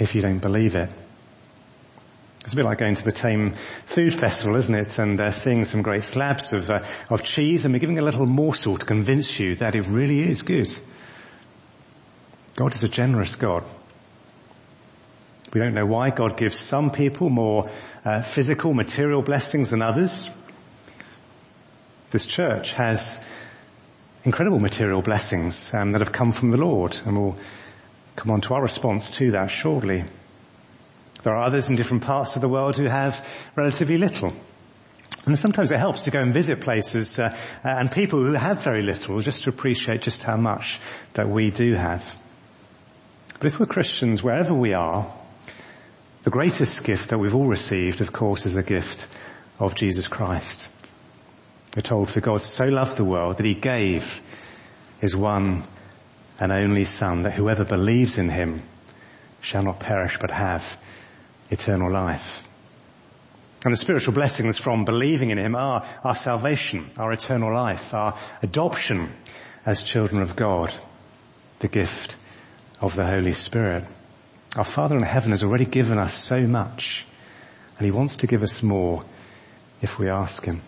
if 0.00 0.16
you 0.16 0.20
don't 0.20 0.40
believe 0.40 0.74
it. 0.74 0.90
It's 2.44 2.54
a 2.54 2.56
bit 2.56 2.64
like 2.64 2.78
going 2.78 2.96
to 2.96 3.04
the 3.04 3.12
Thame 3.12 3.54
Food 3.84 4.18
Festival, 4.18 4.56
isn't 4.56 4.74
it? 4.74 4.98
And 4.98 5.20
uh, 5.20 5.30
seeing 5.30 5.64
some 5.64 5.82
great 5.82 6.02
slabs 6.02 6.52
of, 6.52 6.68
uh, 6.70 6.80
of 7.08 7.22
cheese 7.22 7.64
and 7.64 7.72
we're 7.72 7.78
giving 7.78 8.00
a 8.00 8.02
little 8.02 8.26
morsel 8.26 8.76
to 8.76 8.84
convince 8.84 9.38
you 9.38 9.54
that 9.56 9.76
it 9.76 9.86
really 9.86 10.28
is 10.28 10.42
good. 10.42 10.72
God 12.56 12.74
is 12.74 12.82
a 12.82 12.88
generous 12.88 13.36
God. 13.36 13.64
We 15.54 15.60
don't 15.60 15.74
know 15.74 15.86
why 15.86 16.10
God 16.10 16.36
gives 16.36 16.58
some 16.58 16.90
people 16.90 17.30
more 17.30 17.70
uh, 18.04 18.22
physical, 18.22 18.74
material 18.74 19.22
blessings 19.22 19.70
than 19.70 19.80
others. 19.80 20.28
This 22.10 22.26
church 22.26 22.72
has 22.72 23.20
incredible 24.24 24.58
material 24.58 25.02
blessings 25.02 25.70
um, 25.72 25.92
that 25.92 26.00
have 26.00 26.12
come 26.12 26.32
from 26.32 26.50
the 26.50 26.56
Lord, 26.56 26.98
and 27.04 27.16
we'll 27.16 27.38
come 28.16 28.32
on 28.32 28.40
to 28.42 28.54
our 28.54 28.62
response 28.62 29.10
to 29.18 29.30
that 29.32 29.50
shortly. 29.50 30.04
There 31.22 31.34
are 31.34 31.46
others 31.46 31.70
in 31.70 31.76
different 31.76 32.04
parts 32.04 32.34
of 32.34 32.42
the 32.42 32.48
world 32.48 32.76
who 32.76 32.88
have 32.88 33.24
relatively 33.56 33.96
little. 33.96 34.32
And 35.24 35.38
sometimes 35.38 35.70
it 35.70 35.78
helps 35.78 36.04
to 36.04 36.10
go 36.10 36.20
and 36.20 36.32
visit 36.32 36.60
places 36.60 37.18
uh, 37.20 37.36
and 37.62 37.92
people 37.92 38.24
who 38.24 38.32
have 38.32 38.64
very 38.64 38.82
little 38.82 39.20
just 39.20 39.44
to 39.44 39.50
appreciate 39.50 40.02
just 40.02 40.22
how 40.22 40.36
much 40.36 40.80
that 41.14 41.28
we 41.28 41.50
do 41.50 41.74
have. 41.74 42.04
But 43.38 43.52
if 43.52 43.58
we're 43.58 43.66
Christians, 43.66 44.22
wherever 44.22 44.54
we 44.54 44.72
are, 44.72 45.12
the 46.24 46.30
greatest 46.30 46.82
gift 46.82 47.08
that 47.08 47.18
we've 47.18 47.34
all 47.34 47.46
received, 47.46 48.00
of 48.00 48.12
course, 48.12 48.46
is 48.46 48.54
the 48.54 48.62
gift 48.62 49.06
of 49.58 49.74
Jesus 49.74 50.08
Christ. 50.08 50.68
We're 51.76 51.82
told, 51.82 52.10
for 52.10 52.20
God 52.20 52.40
so 52.40 52.64
loved 52.64 52.96
the 52.96 53.04
world 53.04 53.38
that 53.38 53.46
he 53.46 53.54
gave 53.54 54.06
his 55.00 55.16
one 55.16 55.64
and 56.38 56.52
only 56.52 56.84
Son, 56.84 57.22
that 57.22 57.34
whoever 57.34 57.64
believes 57.64 58.18
in 58.18 58.28
him 58.28 58.62
shall 59.40 59.62
not 59.62 59.80
perish 59.80 60.16
but 60.20 60.30
have 60.30 60.64
eternal 61.52 61.92
life. 61.92 62.42
And 63.64 63.72
the 63.72 63.76
spiritual 63.76 64.14
blessings 64.14 64.58
from 64.58 64.84
believing 64.84 65.30
in 65.30 65.38
Him 65.38 65.54
are 65.54 65.86
our 66.02 66.16
salvation, 66.16 66.90
our 66.96 67.12
eternal 67.12 67.54
life, 67.54 67.94
our 67.94 68.18
adoption 68.42 69.12
as 69.64 69.84
children 69.84 70.20
of 70.20 70.34
God, 70.34 70.72
the 71.60 71.68
gift 71.68 72.16
of 72.80 72.96
the 72.96 73.04
Holy 73.04 73.34
Spirit. 73.34 73.84
Our 74.56 74.64
Father 74.64 74.96
in 74.96 75.04
heaven 75.04 75.30
has 75.30 75.44
already 75.44 75.66
given 75.66 75.98
us 75.98 76.12
so 76.12 76.40
much, 76.40 77.06
and 77.78 77.84
He 77.84 77.92
wants 77.92 78.16
to 78.16 78.26
give 78.26 78.42
us 78.42 78.62
more 78.62 79.04
if 79.80 79.98
we 79.98 80.08
ask 80.08 80.44
Him. 80.44 80.62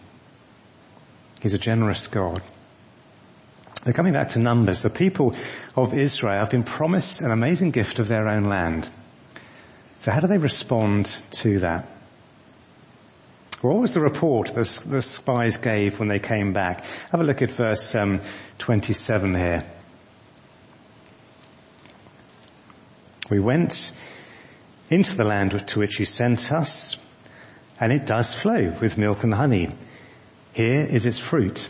He's 1.41 1.55
a 1.55 1.59
generous 1.59 2.07
God. 2.07 2.43
They're 3.83 3.93
coming 3.93 4.15
back 4.15 4.31
to 4.31 4.39
Numbers. 4.39 4.81
The 4.81 4.89
people 4.89 5.37
of 5.77 5.95
Israel 5.95 6.39
have 6.39 6.51
been 6.51 6.63
promised 6.63 7.21
an 7.23 7.33
amazing 7.33 7.73
gift 7.73 7.99
of 7.99 8.09
their 8.09 8.29
own 8.29 8.45
land. 8.45 8.89
So 9.99 10.11
how 10.13 10.21
do 10.21 10.27
they 10.27 10.39
respond 10.39 11.07
to 11.43 11.61
that? 11.61 11.89
What 13.63 13.81
was 13.81 13.95
the 13.95 14.01
report 14.01 14.55
the, 14.55 14.83
the 14.85 15.01
spies 15.01 15.57
gave 15.57 15.99
when 15.99 16.09
they 16.09 16.19
came 16.19 16.53
back? 16.53 16.85
Have 17.11 17.21
a 17.21 17.25
look 17.25 17.41
at 17.41 17.51
verse 17.51 17.95
um, 17.95 18.21
27 18.59 19.35
here. 19.35 19.65
We 23.31 23.41
went 23.41 23.91
into 24.91 25.17
the 25.17 25.25
land 25.25 25.67
to 25.69 25.79
which 25.79 25.99
you 25.99 26.05
sent 26.05 26.53
us, 26.53 26.95
and 27.81 27.91
it 27.91 28.05
does 28.05 28.35
flow 28.35 28.77
with 28.83 28.99
milk 28.99 29.25
and 29.25 29.33
honey. 29.33 29.71
Here 30.53 30.83
is 30.83 31.07
its 31.07 31.19
fruit. 31.19 31.67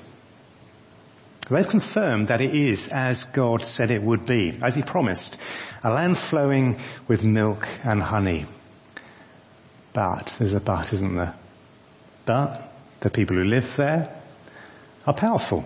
They've 1.51 1.69
confirmed 1.69 2.29
that 2.29 2.41
it 2.41 2.55
is 2.55 2.89
as 2.91 3.25
God 3.25 3.67
said 3.67 3.91
it 3.91 4.03
would 4.03 4.25
be, 4.25 4.59
as 4.63 4.75
He 4.75 4.83
promised, 4.83 5.37
a 5.83 5.93
land 5.93 6.17
flowing 6.17 6.81
with 7.07 7.23
milk 7.23 7.69
and 7.85 8.03
honey. 8.03 8.47
But, 9.93 10.35
there's 10.39 10.55
a 10.55 10.61
but, 10.61 10.93
isn't 10.93 11.15
there? 11.15 11.35
But, 12.25 12.73
the 13.01 13.11
people 13.11 13.37
who 13.37 13.45
live 13.45 13.77
there 13.77 14.19
are 15.07 15.15
powerful. 15.15 15.65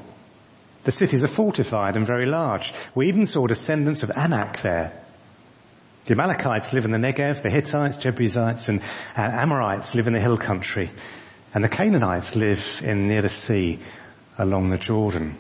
The 0.83 0.91
cities 0.91 1.23
are 1.23 1.29
fortified 1.29 1.97
and 1.97 2.07
very 2.07 2.27
large. 2.27 2.73
We 2.95 3.09
even 3.09 3.27
saw 3.27 3.47
descendants 3.47 4.03
of 4.03 4.11
Anak 4.11 4.63
there. 4.63 5.05
The 6.07 6.15
Amalekites 6.15 6.73
live 6.73 6.87
in 6.87 6.91
the 6.91 6.99
Negev, 6.99 7.43
the 7.43 7.51
Hittites, 7.51 7.99
Jebusites 7.99 8.69
and 8.69 8.83
Amorites 9.15 9.95
live 9.95 10.07
in 10.07 10.15
the 10.15 10.21
hill 10.21 10.39
country. 10.39 10.91
And 11.55 11.63
the 11.63 11.69
Canaanites 11.69 12.35
live 12.35 12.83
in 12.83 13.07
near 13.09 13.23
the 13.23 13.29
sea 13.29 13.79
along 14.39 14.71
the 14.71 14.79
Jordan. 14.79 15.37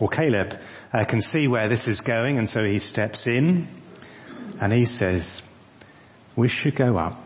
Well, 0.00 0.08
Caleb 0.08 0.58
uh, 0.92 1.04
can 1.04 1.20
see 1.20 1.48
where 1.48 1.68
this 1.68 1.88
is 1.88 2.00
going 2.00 2.38
and 2.38 2.48
so 2.48 2.62
he 2.64 2.78
steps 2.78 3.26
in 3.26 3.68
and 4.60 4.72
he 4.72 4.84
says, 4.84 5.42
we 6.36 6.48
should 6.48 6.76
go 6.76 6.96
up 6.96 7.20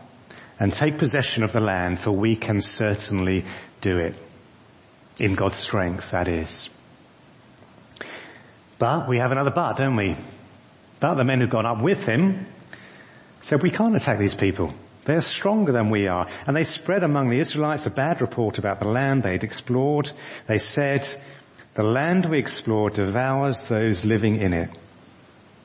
and 0.59 0.73
take 0.73 0.97
possession 0.97 1.43
of 1.43 1.51
the 1.51 1.59
land 1.59 1.99
for 1.99 2.11
we 2.11 2.35
can 2.35 2.61
certainly 2.61 3.45
do 3.81 3.97
it. 3.97 4.15
In 5.19 5.35
God's 5.35 5.57
strength, 5.57 6.11
that 6.11 6.27
is. 6.27 6.69
But 8.79 9.07
we 9.07 9.19
have 9.19 9.31
another 9.31 9.51
but, 9.51 9.77
don't 9.77 9.95
we? 9.95 10.15
But 10.99 11.15
the 11.15 11.23
men 11.23 11.39
who've 11.39 11.49
gone 11.49 11.67
up 11.67 11.81
with 11.81 12.03
him 12.05 12.47
said, 13.41 13.61
we 13.61 13.69
can't 13.69 13.95
attack 13.95 14.17
these 14.17 14.33
people. 14.33 14.73
They're 15.05 15.21
stronger 15.21 15.71
than 15.71 15.89
we 15.89 16.07
are. 16.07 16.27
And 16.47 16.55
they 16.55 16.63
spread 16.63 17.03
among 17.03 17.29
the 17.29 17.37
Israelites 17.37 17.85
a 17.85 17.89
bad 17.89 18.21
report 18.21 18.57
about 18.57 18.79
the 18.79 18.87
land 18.87 19.21
they'd 19.21 19.43
explored. 19.43 20.11
They 20.47 20.57
said, 20.57 21.07
the 21.75 21.83
land 21.83 22.25
we 22.25 22.39
explore 22.39 22.89
devours 22.89 23.63
those 23.63 24.05
living 24.05 24.41
in 24.41 24.53
it. 24.53 24.69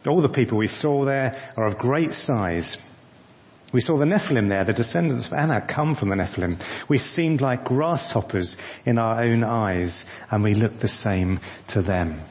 All 0.06 0.22
the 0.22 0.28
people 0.28 0.58
we 0.58 0.68
saw 0.68 1.04
there 1.04 1.52
are 1.56 1.66
of 1.66 1.78
great 1.78 2.12
size. 2.12 2.76
We 3.72 3.82
saw 3.82 3.98
the 3.98 4.06
Nephilim 4.06 4.48
there, 4.48 4.64
the 4.64 4.72
descendants 4.72 5.26
of 5.26 5.34
Anak 5.34 5.68
come 5.68 5.94
from 5.94 6.08
the 6.08 6.16
Nephilim. 6.16 6.62
We 6.88 6.96
seemed 6.96 7.42
like 7.42 7.64
grasshoppers 7.64 8.56
in 8.86 8.98
our 8.98 9.22
own 9.22 9.44
eyes, 9.44 10.06
and 10.30 10.42
we 10.42 10.54
looked 10.54 10.80
the 10.80 10.88
same 10.88 11.40
to 11.68 11.82
them. 11.82 12.22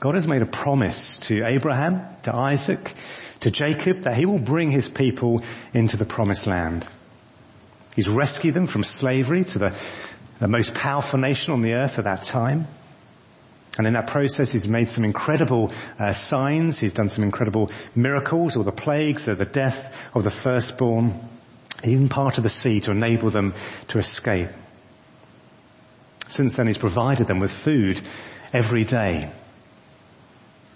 God 0.00 0.16
has 0.16 0.26
made 0.26 0.42
a 0.42 0.46
promise 0.46 1.18
to 1.18 1.46
Abraham, 1.46 2.02
to 2.24 2.34
Isaac, 2.34 2.92
to 3.40 3.52
Jacob 3.52 4.02
that 4.02 4.16
he 4.16 4.26
will 4.26 4.40
bring 4.40 4.72
his 4.72 4.88
people 4.88 5.42
into 5.72 5.96
the 5.96 6.04
promised 6.04 6.46
land. 6.48 6.84
He's 7.94 8.08
rescued 8.08 8.54
them 8.54 8.66
from 8.66 8.82
slavery 8.82 9.44
to 9.44 9.58
the 9.58 9.78
the 10.38 10.48
most 10.48 10.74
powerful 10.74 11.18
nation 11.18 11.52
on 11.52 11.62
the 11.62 11.72
earth 11.72 11.98
at 11.98 12.04
that 12.04 12.22
time. 12.22 12.66
And 13.78 13.86
in 13.86 13.92
that 13.92 14.06
process, 14.06 14.50
he's 14.50 14.66
made 14.66 14.88
some 14.88 15.04
incredible 15.04 15.72
uh, 15.98 16.12
signs. 16.12 16.78
He's 16.78 16.92
done 16.92 17.10
some 17.10 17.24
incredible 17.24 17.70
miracles, 17.94 18.56
or 18.56 18.64
the 18.64 18.72
plagues, 18.72 19.28
or 19.28 19.34
the 19.34 19.44
death 19.44 19.94
of 20.14 20.24
the 20.24 20.30
firstborn, 20.30 21.20
even 21.84 22.08
part 22.08 22.38
of 22.38 22.42
the 22.42 22.48
sea 22.48 22.80
to 22.80 22.90
enable 22.92 23.28
them 23.30 23.54
to 23.88 23.98
escape. 23.98 24.48
Since 26.28 26.54
then, 26.54 26.66
he's 26.66 26.78
provided 26.78 27.26
them 27.26 27.38
with 27.38 27.52
food 27.52 28.00
every 28.52 28.84
day. 28.84 29.30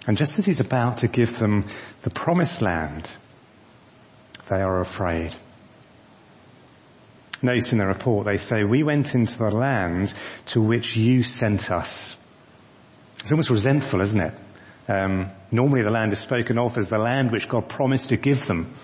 And 0.07 0.17
just 0.17 0.39
as 0.39 0.45
he's 0.45 0.61
about 0.61 0.99
to 0.99 1.09
give 1.09 1.39
them 1.39 1.65
the 2.03 2.11
promised 2.11 2.63
land, 2.63 3.11
they 4.49 4.57
are 4.57 4.81
afraid. 4.81 5.35
Note 7.43 7.73
in 7.73 7.79
the 7.79 7.87
report 7.87 8.27
they 8.27 8.37
say, 8.37 8.65
we 8.65 8.83
went 8.83 9.15
into 9.15 9.39
the 9.39 9.51
land 9.51 10.13
to 10.47 10.61
which 10.61 10.97
you 10.97 11.23
sent 11.23 11.71
us. 11.71 12.15
It's 13.21 13.33
almost 13.33 13.51
resentful, 13.51 14.01
isn't 14.03 14.21
it? 14.21 14.35
Um, 14.89 15.31
normally 15.51 15.83
the 15.83 15.91
land 15.91 16.13
is 16.13 16.19
spoken 16.19 16.59
of 16.59 16.77
as 16.77 16.89
the 16.89 16.99
land 16.99 17.31
which 17.31 17.49
God 17.49 17.69
promised 17.69 18.11
to 18.11 18.17
give 18.17 18.47
them. 18.47 18.75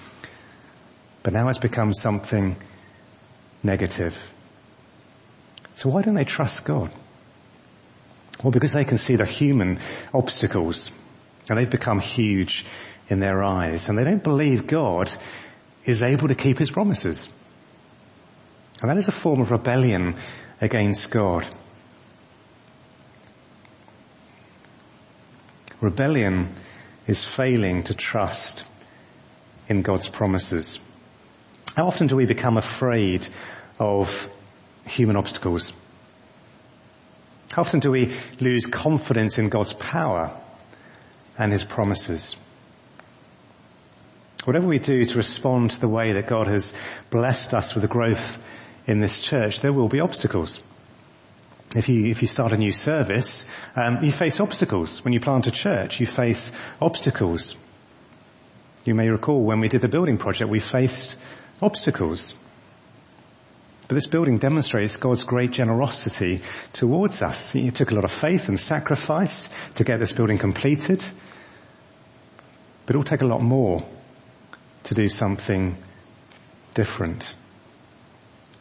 But 1.23 1.33
now 1.33 1.49
it's 1.49 1.59
become 1.59 1.93
something 1.93 2.57
negative. 3.63 4.17
So 5.75 5.91
why 5.91 6.03
don't 6.03 6.15
they 6.15 6.25
trust 6.25 6.65
God? 6.65 6.91
Well, 8.43 8.51
because 8.51 8.73
they 8.73 8.85
can 8.85 8.99
see 8.99 9.17
the 9.17 9.27
human 9.27 9.81
obstacles 10.15 10.91
and 11.49 11.59
they've 11.59 11.71
become 11.71 12.01
huge 12.01 12.65
in 13.09 13.21
their 13.21 13.43
eyes 13.43 13.89
and 13.89 13.99
they 13.99 14.05
don't 14.05 14.23
believe 14.23 14.67
God 14.67 15.11
is 15.85 16.03
able 16.03 16.29
to 16.29 16.35
keep 16.35 16.59
his 16.59 16.71
promises. 16.71 17.29
And 18.81 18.91
that 18.91 18.99
is 18.99 19.09
a 19.09 19.13
form 19.13 19.41
of 19.41 19.51
rebellion 19.51 20.17
against 20.61 21.11
God. 21.11 21.47
Rebellion 25.81 26.55
is 27.07 27.23
failing 27.23 27.85
to 27.85 27.95
trust 27.95 28.65
in 29.69 29.83
God's 29.83 30.09
promises. 30.09 30.79
How 31.77 31.87
often 31.87 32.07
do 32.07 32.17
we 32.17 32.27
become 32.27 32.57
afraid 32.57 33.27
of 33.79 34.31
human 34.87 35.17
obstacles? 35.17 35.73
How 37.53 37.63
often 37.63 37.81
do 37.81 37.91
we 37.91 38.19
lose 38.41 38.67
confidence 38.67 39.39
in 39.39 39.49
God's 39.49 39.73
power 39.73 40.39
and 41.39 41.53
His 41.53 41.65
promises? 41.65 42.37
Whatever 44.45 44.67
we 44.67 44.79
do 44.79 45.05
to 45.05 45.17
respond 45.17 45.73
to 45.73 45.81
the 45.81 45.89
way 45.89 46.13
that 46.13 46.29
God 46.29 46.47
has 46.47 46.73
blessed 47.11 47.55
us 47.55 47.75
with 47.75 47.83
the 47.83 47.89
growth 47.89 48.39
in 48.87 49.01
this 49.01 49.19
church, 49.19 49.61
there 49.61 49.73
will 49.73 49.89
be 49.89 50.01
obstacles. 50.01 50.61
If 51.75 51.89
you, 51.89 52.07
if 52.07 52.23
you 52.23 52.29
start 52.29 52.53
a 52.53 52.57
new 52.57 52.73
service, 52.73 53.45
um, 53.75 54.05
you 54.05 54.13
face 54.13 54.41
obstacles. 54.41 55.05
When 55.05 55.13
you 55.13 55.21
plant 55.21 55.47
a 55.47 55.51
church, 55.51 56.01
you 56.01 56.07
face 56.07 56.53
obstacles. 56.81 57.57
You 58.85 58.95
may 58.95 59.09
recall 59.09 59.45
when 59.45 59.61
we 59.61 59.69
did 59.69 59.81
the 59.81 59.89
building 59.89 60.17
project, 60.17 60.49
we 60.49 60.61
faced 60.61 61.17
obstacles. 61.61 62.35
But 63.89 63.95
this 63.95 64.07
building 64.07 64.39
demonstrates 64.39 64.97
God's 64.97 65.25
great 65.25 65.53
generosity 65.53 66.43
towards 66.73 67.23
us. 67.23 67.53
It 67.55 67.75
took 67.75 67.91
a 67.91 67.95
lot 67.95 68.05
of 68.05 68.13
faith 68.13 68.49
and 68.49 68.59
sacrifice 68.59 69.49
to 69.75 69.85
get 69.85 70.01
this 70.01 70.13
building 70.13 70.39
completed. 70.39 71.05
But 72.85 72.95
it 72.95 72.99
will 72.99 73.05
take 73.05 73.23
a 73.23 73.27
lot 73.27 73.43
more 73.43 73.85
to 74.85 74.95
do 74.95 75.09
something 75.09 75.77
different. 76.75 77.35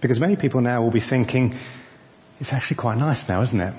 Because 0.05 0.19
many 0.19 0.35
people 0.35 0.61
now 0.61 0.83
will 0.83 0.91
be 0.91 0.99
thinking, 0.99 1.55
it's 2.39 2.53
actually 2.53 2.75
quite 2.75 2.95
nice 2.95 3.27
now, 3.27 3.41
isn't 3.41 3.59
it? 3.59 3.73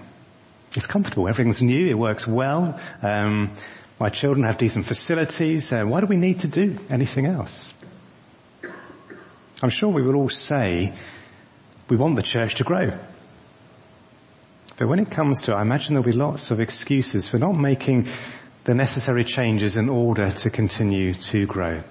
It's 0.74 0.88
comfortable. 0.88 1.28
Everything's 1.28 1.62
new. 1.62 1.88
It 1.88 1.96
works 1.96 2.26
well. 2.26 2.80
Um, 3.00 3.54
my 4.00 4.08
children 4.08 4.44
have 4.44 4.58
decent 4.58 4.86
facilities. 4.86 5.72
Uh, 5.72 5.84
why 5.84 6.00
do 6.00 6.06
we 6.06 6.16
need 6.16 6.40
to 6.40 6.48
do 6.48 6.80
anything 6.90 7.26
else? 7.26 7.72
I'm 9.62 9.70
sure 9.70 9.88
we 9.88 10.02
will 10.02 10.16
all 10.16 10.28
say 10.28 10.94
we 11.88 11.96
want 11.96 12.16
the 12.16 12.24
church 12.24 12.56
to 12.56 12.64
grow. 12.64 12.98
But 14.76 14.88
when 14.88 14.98
it 14.98 15.12
comes 15.12 15.42
to 15.42 15.52
I 15.52 15.62
imagine 15.62 15.94
there'll 15.94 16.10
be 16.10 16.10
lots 16.10 16.50
of 16.50 16.58
excuses 16.58 17.28
for 17.28 17.38
not 17.38 17.54
making 17.54 18.08
the 18.64 18.74
necessary 18.74 19.22
changes 19.22 19.76
in 19.76 19.88
order 19.88 20.32
to 20.32 20.50
continue 20.50 21.14
to 21.14 21.46
grow. 21.46 21.84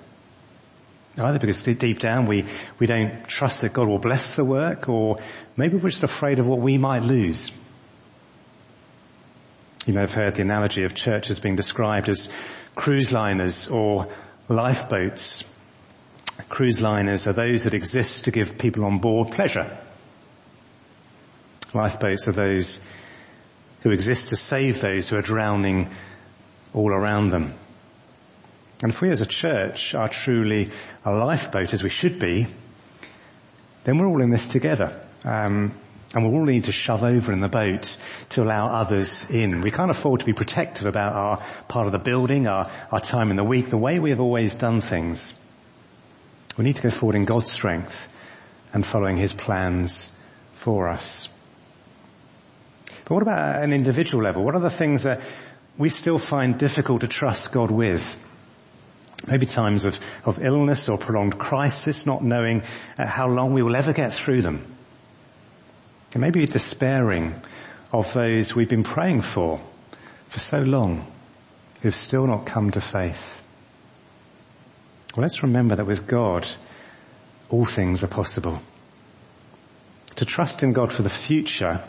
Either 1.18 1.40
because 1.40 1.62
deep 1.62 2.00
down 2.00 2.28
we, 2.28 2.46
we 2.78 2.88
don't 2.88 3.26
trust 3.28 3.62
that 3.62 3.72
God 3.72 3.88
will 3.88 4.00
bless 4.00 4.36
the 4.36 4.44
work 4.44 4.90
or 4.90 5.18
maybe 5.56 5.78
we're 5.78 5.90
just 5.90 6.04
afraid 6.04 6.40
of 6.40 6.46
what 6.46 6.60
we 6.60 6.78
might 6.78 7.04
lose. 7.04 7.52
You 9.86 9.94
may 9.94 10.02
have 10.02 10.12
heard 10.12 10.36
the 10.36 10.42
analogy 10.42 10.84
of 10.84 10.94
churches 10.94 11.40
being 11.40 11.56
described 11.56 12.10
as 12.10 12.28
cruise 12.76 13.12
liners 13.12 13.68
or 13.68 14.14
lifeboats. 14.50 15.44
Cruise 16.50 16.82
liners 16.82 17.28
are 17.28 17.34
those 17.34 17.64
that 17.64 17.74
exist 17.74 18.26
to 18.26 18.32
give 18.32 18.58
people 18.58 18.84
on 18.84 19.00
board 19.00 19.32
pleasure. 19.32 19.78
Lifeboats 21.74 22.28
are 22.28 22.34
those 22.34 22.82
who 23.82 23.92
exist 23.92 24.30
to 24.30 24.36
save 24.36 24.82
those 24.82 25.08
who 25.08 25.18
are 25.18 25.22
drowning 25.22 25.92
all 26.74 26.92
around 26.92 27.30
them. 27.30 27.54
And 28.86 28.94
if 28.94 29.02
we 29.02 29.10
as 29.10 29.22
a 29.22 29.26
church 29.26 29.96
are 29.96 30.08
truly 30.08 30.70
a 31.04 31.12
lifeboat 31.12 31.74
as 31.74 31.82
we 31.82 31.90
should 31.90 32.20
be, 32.20 32.46
then 33.84 33.98
we're 33.98 34.06
all 34.06 34.22
in 34.22 34.30
this 34.30 34.48
together. 34.48 35.02
Um, 35.24 35.74
and 36.14 36.24
we'll 36.24 36.36
all 36.36 36.46
need 36.46 36.66
to 36.66 36.72
shove 36.72 37.02
over 37.02 37.34
in 37.34 37.40
the 37.40 37.48
boat 37.48 37.98
to 38.30 38.44
allow 38.44 38.68
others 38.68 39.26
in. 39.28 39.62
We 39.62 39.72
can't 39.72 39.90
afford 39.90 40.20
to 40.20 40.28
be 40.28 40.34
protective 40.34 40.86
about 40.86 41.14
our 41.14 41.38
part 41.68 41.88
of 41.88 41.94
the 41.94 41.98
building, 41.98 42.46
our, 42.46 42.70
our 42.92 43.00
time 43.00 43.32
in 43.32 43.38
the 43.38 43.44
week, 43.44 43.72
the 43.72 43.78
way 43.78 43.98
we 43.98 44.12
have 44.12 44.20
always 44.20 44.54
done 44.54 44.82
things. 44.82 45.34
We 46.56 46.64
need 46.64 46.76
to 46.76 46.84
go 46.84 46.92
forward 46.92 47.16
in 47.16 47.26
God's 47.26 47.52
strength 47.52 47.98
and 48.72 48.86
following 48.86 49.18
His 49.18 49.34
plans 49.34 50.08
for 50.54 50.90
us. 50.90 51.28
But 53.06 53.16
what 53.16 53.24
about 53.24 53.64
an 53.64 53.74
individual 53.74 54.24
level? 54.24 54.44
What 54.44 54.54
are 54.54 54.62
the 54.62 54.70
things 54.70 55.02
that 55.04 55.24
we 55.76 55.90
still 55.90 56.20
find 56.20 56.60
difficult 56.60 57.02
to 57.02 57.08
trust 57.08 57.52
God 57.52 57.72
with? 57.72 58.20
Maybe 59.28 59.46
times 59.46 59.86
of, 59.86 60.00
of 60.24 60.44
illness 60.44 60.88
or 60.88 60.98
prolonged 60.98 61.40
crisis, 61.40 62.06
not 62.06 62.24
knowing 62.24 62.62
uh, 62.98 63.08
how 63.08 63.28
long 63.28 63.54
we 63.54 63.64
will 63.64 63.76
ever 63.76 63.94
get 63.94 64.14
through 64.14 64.42
them. 64.42 64.76
And 66.14 66.22
maybe 66.22 66.46
despairing 66.46 67.42
of 67.92 68.14
those 68.14 68.54
we've 68.54 68.70
been 68.70 68.84
praying 68.84 69.22
for 69.22 69.60
for 70.30 70.40
so 70.40 70.58
long 70.58 71.12
who've 71.82 71.96
still 71.96 72.28
not 72.28 72.46
come 72.46 72.72
to 72.72 72.82
faith. 72.82 73.24
Well, 75.16 75.24
let's 75.24 75.44
remember 75.44 75.76
that 75.76 75.88
with 75.88 76.08
God, 76.08 76.48
all 77.50 77.66
things 77.66 78.04
are 78.04 78.08
possible. 78.08 78.60
To 80.18 80.26
trust 80.26 80.64
in 80.64 80.74
God 80.74 80.92
for 80.92 81.04
the 81.04 81.10
future 81.10 81.84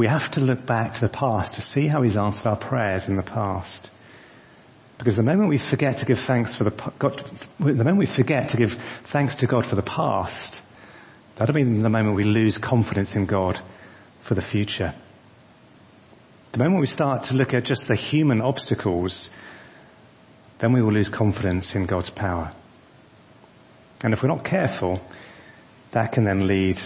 we 0.00 0.06
have 0.06 0.30
to 0.30 0.40
look 0.40 0.64
back 0.64 0.94
to 0.94 1.00
the 1.02 1.10
past 1.10 1.56
to 1.56 1.60
see 1.60 1.86
how 1.86 2.00
he's 2.00 2.16
answered 2.16 2.48
our 2.48 2.56
prayers 2.56 3.08
in 3.08 3.16
the 3.16 3.22
past. 3.22 3.90
Because 5.00 5.16
the 5.16 5.22
moment 5.22 5.48
we 5.48 5.56
forget 5.56 5.96
to 5.96 6.04
give 6.04 6.18
thanks 6.18 6.54
for 6.54 6.64
the 6.64 6.92
God, 6.98 7.24
the 7.58 7.72
moment 7.72 7.96
we 7.96 8.04
forget 8.04 8.50
to 8.50 8.58
give 8.58 8.74
thanks 9.04 9.36
to 9.36 9.46
God 9.46 9.64
for 9.64 9.74
the 9.74 9.82
past, 9.82 10.60
that'll 11.36 11.54
be 11.54 11.64
the 11.64 11.88
moment 11.88 12.16
we 12.16 12.24
lose 12.24 12.58
confidence 12.58 13.16
in 13.16 13.24
God 13.24 13.58
for 14.20 14.34
the 14.34 14.42
future. 14.42 14.92
The 16.52 16.58
moment 16.58 16.80
we 16.82 16.86
start 16.86 17.22
to 17.24 17.34
look 17.34 17.54
at 17.54 17.64
just 17.64 17.88
the 17.88 17.96
human 17.96 18.42
obstacles, 18.42 19.30
then 20.58 20.74
we 20.74 20.82
will 20.82 20.92
lose 20.92 21.08
confidence 21.08 21.74
in 21.74 21.86
God's 21.86 22.10
power. 22.10 22.52
And 24.04 24.12
if 24.12 24.22
we're 24.22 24.28
not 24.28 24.44
careful, 24.44 25.00
that 25.92 26.12
can 26.12 26.24
then 26.24 26.46
lead 26.46 26.78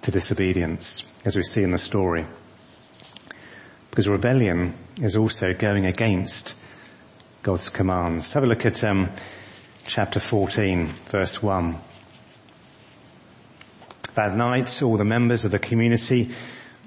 to 0.00 0.10
disobedience, 0.10 1.02
as 1.26 1.36
we 1.36 1.42
see 1.42 1.60
in 1.60 1.72
the 1.72 1.78
story. 1.78 2.24
Because 3.90 4.08
rebellion 4.08 4.78
is 5.02 5.14
also 5.14 5.52
going 5.52 5.84
against 5.84 6.54
God's 7.42 7.70
commands. 7.70 8.32
Have 8.32 8.42
a 8.42 8.46
look 8.46 8.66
at 8.66 8.84
um, 8.84 9.10
chapter 9.86 10.20
14, 10.20 10.92
verse 11.06 11.42
1. 11.42 11.78
That 14.14 14.36
night, 14.36 14.82
all 14.82 14.98
the 14.98 15.06
members 15.06 15.46
of 15.46 15.50
the 15.50 15.58
community 15.58 16.34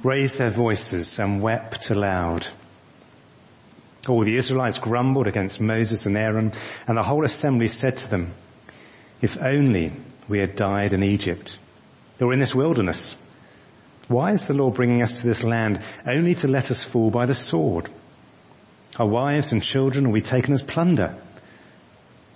raised 0.03 0.37
their 0.37 0.51
voices 0.51 1.17
and 1.17 1.41
wept 1.41 1.89
aloud. 1.89 2.45
All 4.07 4.23
the 4.23 4.35
Israelites 4.35 4.77
grumbled 4.77 5.25
against 5.25 5.59
Moses 5.59 6.05
and 6.05 6.15
Aaron, 6.15 6.51
and 6.87 6.97
the 6.99 7.03
whole 7.03 7.25
assembly 7.25 7.67
said 7.67 7.97
to 7.97 8.09
them, 8.09 8.35
if 9.21 9.41
only 9.41 9.91
we 10.29 10.37
had 10.37 10.55
died 10.55 10.93
in 10.93 11.01
Egypt, 11.01 11.57
or 12.21 12.31
in 12.31 12.39
this 12.39 12.53
wilderness, 12.53 13.15
why 14.07 14.33
is 14.33 14.45
the 14.45 14.53
Lord 14.53 14.75
bringing 14.75 15.01
us 15.01 15.19
to 15.21 15.25
this 15.25 15.41
land 15.41 15.83
only 16.05 16.35
to 16.35 16.47
let 16.47 16.69
us 16.69 16.83
fall 16.83 17.09
by 17.09 17.25
the 17.25 17.33
sword? 17.33 17.89
Our 18.99 19.07
wives 19.07 19.51
and 19.51 19.63
children 19.63 20.07
will 20.07 20.13
be 20.13 20.21
taken 20.21 20.53
as 20.53 20.61
plunder. 20.61 21.21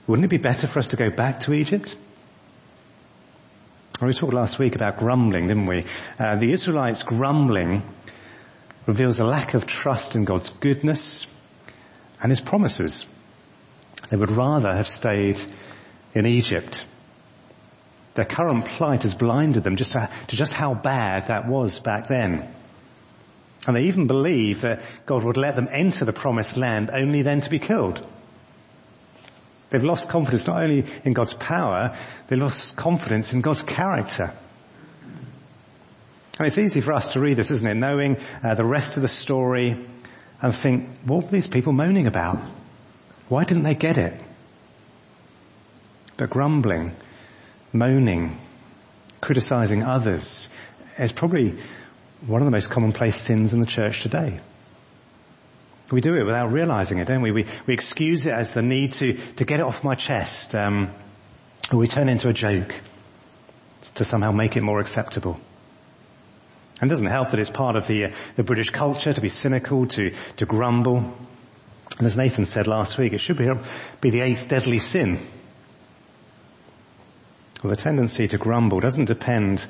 Wouldn't 0.07 0.25
it 0.25 0.29
be 0.29 0.37
better 0.37 0.67
for 0.67 0.79
us 0.79 0.89
to 0.89 0.95
go 0.95 1.09
back 1.09 1.41
to 1.41 1.53
Egypt? 1.53 1.95
We 4.01 4.13
talked 4.13 4.33
last 4.33 4.59
week 4.59 4.75
about 4.75 4.97
grumbling, 4.97 5.47
didn't 5.47 5.65
we? 5.65 5.85
Uh, 6.19 6.39
the 6.39 6.51
Israelites 6.51 7.03
grumbling 7.03 7.81
reveals 8.85 9.19
a 9.19 9.25
lack 9.25 9.53
of 9.53 9.65
trust 9.65 10.15
in 10.15 10.23
God's 10.23 10.49
goodness 10.49 11.25
and 12.21 12.31
His 12.31 12.41
promises. 12.41 13.05
They 14.09 14.17
would 14.17 14.31
rather 14.31 14.71
have 14.75 14.87
stayed 14.87 15.41
in 16.13 16.25
Egypt 16.25 16.85
their 18.17 18.25
current 18.25 18.65
plight 18.65 19.03
has 19.03 19.13
blinded 19.13 19.63
them 19.63 19.75
just 19.75 19.91
to, 19.91 20.09
to 20.27 20.35
just 20.35 20.51
how 20.51 20.73
bad 20.73 21.27
that 21.27 21.47
was 21.47 21.79
back 21.79 22.07
then. 22.07 22.51
And 23.67 23.75
they 23.75 23.83
even 23.83 24.07
believe 24.07 24.61
that 24.61 24.81
God 25.05 25.25
would 25.25 25.35
let 25.35 25.55
them 25.55 25.67
enter 25.71 26.05
the 26.05 26.13
promised 26.13 26.55
land 26.55 26.89
only 26.95 27.21
then 27.21 27.41
to 27.41 27.49
be 27.49 27.59
killed. 27.59 28.01
They've 29.69 29.83
lost 29.83 30.07
confidence 30.07 30.47
not 30.47 30.63
only 30.63 30.85
in 31.03 31.11
God's 31.11 31.33
power, 31.33 31.97
they've 32.27 32.39
lost 32.39 32.77
confidence 32.77 33.33
in 33.33 33.41
God's 33.41 33.63
character. 33.63 34.33
And 36.39 36.47
it's 36.47 36.57
easy 36.57 36.79
for 36.79 36.93
us 36.93 37.09
to 37.09 37.19
read 37.19 37.37
this, 37.37 37.51
isn't 37.51 37.67
it? 37.67 37.75
Knowing 37.75 38.17
uh, 38.41 38.55
the 38.55 38.63
rest 38.63 38.95
of 38.95 39.01
the 39.01 39.09
story 39.09 39.85
and 40.41 40.55
think, 40.55 40.87
what 41.03 41.25
were 41.25 41.31
these 41.31 41.47
people 41.47 41.73
moaning 41.73 42.07
about? 42.07 42.39
Why 43.27 43.43
didn't 43.43 43.63
they 43.63 43.75
get 43.75 43.97
it? 43.97 44.21
But 46.15 46.29
grumbling 46.29 46.95
moaning, 47.73 48.39
criticizing 49.19 49.83
others 49.83 50.47
is 50.97 51.11
probably 51.11 51.59
one 52.25 52.41
of 52.41 52.45
the 52.45 52.51
most 52.51 52.69
commonplace 52.69 53.21
sins 53.25 53.53
in 53.53 53.59
the 53.59 53.65
church 53.65 54.01
today. 54.01 54.39
We 55.91 56.01
do 56.01 56.15
it 56.15 56.23
without 56.23 56.51
realizing 56.51 56.99
it, 56.99 57.07
don't 57.07 57.21
we? 57.21 57.31
We, 57.31 57.45
we 57.65 57.73
excuse 57.73 58.25
it 58.25 58.33
as 58.33 58.53
the 58.53 58.61
need 58.61 58.93
to, 58.93 59.13
to 59.13 59.45
get 59.45 59.59
it 59.59 59.65
off 59.65 59.83
my 59.83 59.95
chest, 59.95 60.53
um, 60.55 60.93
or 61.71 61.79
we 61.79 61.87
turn 61.87 62.09
it 62.09 62.13
into 62.13 62.29
a 62.29 62.33
joke 62.33 62.73
to 63.95 64.03
somehow 64.03 64.31
make 64.31 64.57
it 64.57 64.63
more 64.63 64.79
acceptable. 64.79 65.39
And 66.81 66.91
it 66.91 66.93
doesn't 66.93 67.07
help 67.07 67.31
that 67.31 67.39
it's 67.39 67.49
part 67.49 67.75
of 67.75 67.87
the, 67.87 68.05
uh, 68.05 68.15
the 68.35 68.43
British 68.43 68.69
culture 68.69 69.13
to 69.13 69.21
be 69.21 69.29
cynical, 69.29 69.87
to, 69.87 70.11
to 70.37 70.45
grumble. 70.45 70.97
And 71.97 72.05
as 72.05 72.17
Nathan 72.17 72.45
said 72.45 72.67
last 72.67 72.97
week, 72.97 73.13
it 73.13 73.19
should 73.19 73.37
be, 73.37 73.47
be 74.01 74.09
the 74.09 74.21
eighth 74.21 74.47
deadly 74.47 74.79
sin 74.79 75.19
well, 77.63 77.71
the 77.71 77.81
tendency 77.81 78.27
to 78.27 78.37
grumble 78.37 78.79
doesn't 78.79 79.05
depend 79.05 79.65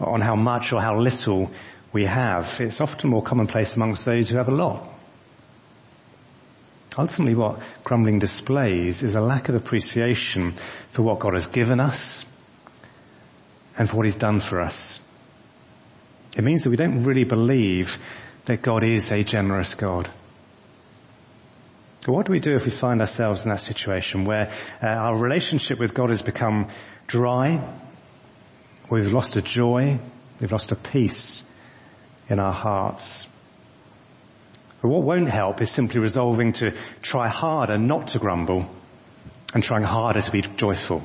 on 0.00 0.22
how 0.22 0.36
much 0.36 0.72
or 0.72 0.80
how 0.80 0.98
little 0.98 1.50
we 1.96 2.04
have. 2.04 2.60
It's 2.60 2.82
often 2.82 3.08
more 3.08 3.22
commonplace 3.22 3.74
amongst 3.74 4.04
those 4.04 4.28
who 4.28 4.36
have 4.36 4.48
a 4.48 4.54
lot. 4.54 4.86
Ultimately 6.98 7.34
what 7.34 7.60
grumbling 7.84 8.18
displays 8.18 9.02
is 9.02 9.14
a 9.14 9.20
lack 9.20 9.48
of 9.48 9.54
appreciation 9.54 10.56
for 10.90 11.00
what 11.00 11.20
God 11.20 11.32
has 11.32 11.46
given 11.46 11.80
us 11.80 12.22
and 13.78 13.88
for 13.88 13.96
what 13.96 14.04
He's 14.04 14.16
done 14.16 14.42
for 14.42 14.60
us. 14.60 15.00
It 16.36 16.44
means 16.44 16.64
that 16.64 16.70
we 16.70 16.76
don't 16.76 17.04
really 17.04 17.24
believe 17.24 17.96
that 18.44 18.60
God 18.60 18.84
is 18.84 19.10
a 19.10 19.24
generous 19.24 19.74
God. 19.74 20.10
But 22.04 22.12
what 22.12 22.26
do 22.26 22.32
we 22.32 22.40
do 22.40 22.56
if 22.56 22.66
we 22.66 22.72
find 22.72 23.00
ourselves 23.00 23.44
in 23.44 23.50
that 23.52 23.60
situation 23.60 24.26
where 24.26 24.50
uh, 24.82 24.86
our 24.86 25.16
relationship 25.16 25.80
with 25.80 25.94
God 25.94 26.10
has 26.10 26.20
become 26.20 26.68
dry, 27.06 27.58
we've 28.90 29.06
lost 29.06 29.36
a 29.36 29.40
joy, 29.40 29.98
we've 30.38 30.52
lost 30.52 30.72
a 30.72 30.76
peace 30.76 31.42
in 32.28 32.38
our 32.38 32.52
hearts? 32.52 33.26
But 34.82 34.88
what 34.88 35.02
won't 35.02 35.30
help 35.30 35.60
is 35.60 35.70
simply 35.70 36.00
resolving 36.00 36.52
to 36.54 36.72
try 37.02 37.28
harder 37.28 37.78
not 37.78 38.08
to 38.08 38.18
grumble 38.18 38.70
and 39.54 39.62
trying 39.62 39.84
harder 39.84 40.20
to 40.20 40.30
be 40.30 40.42
joyful. 40.42 41.02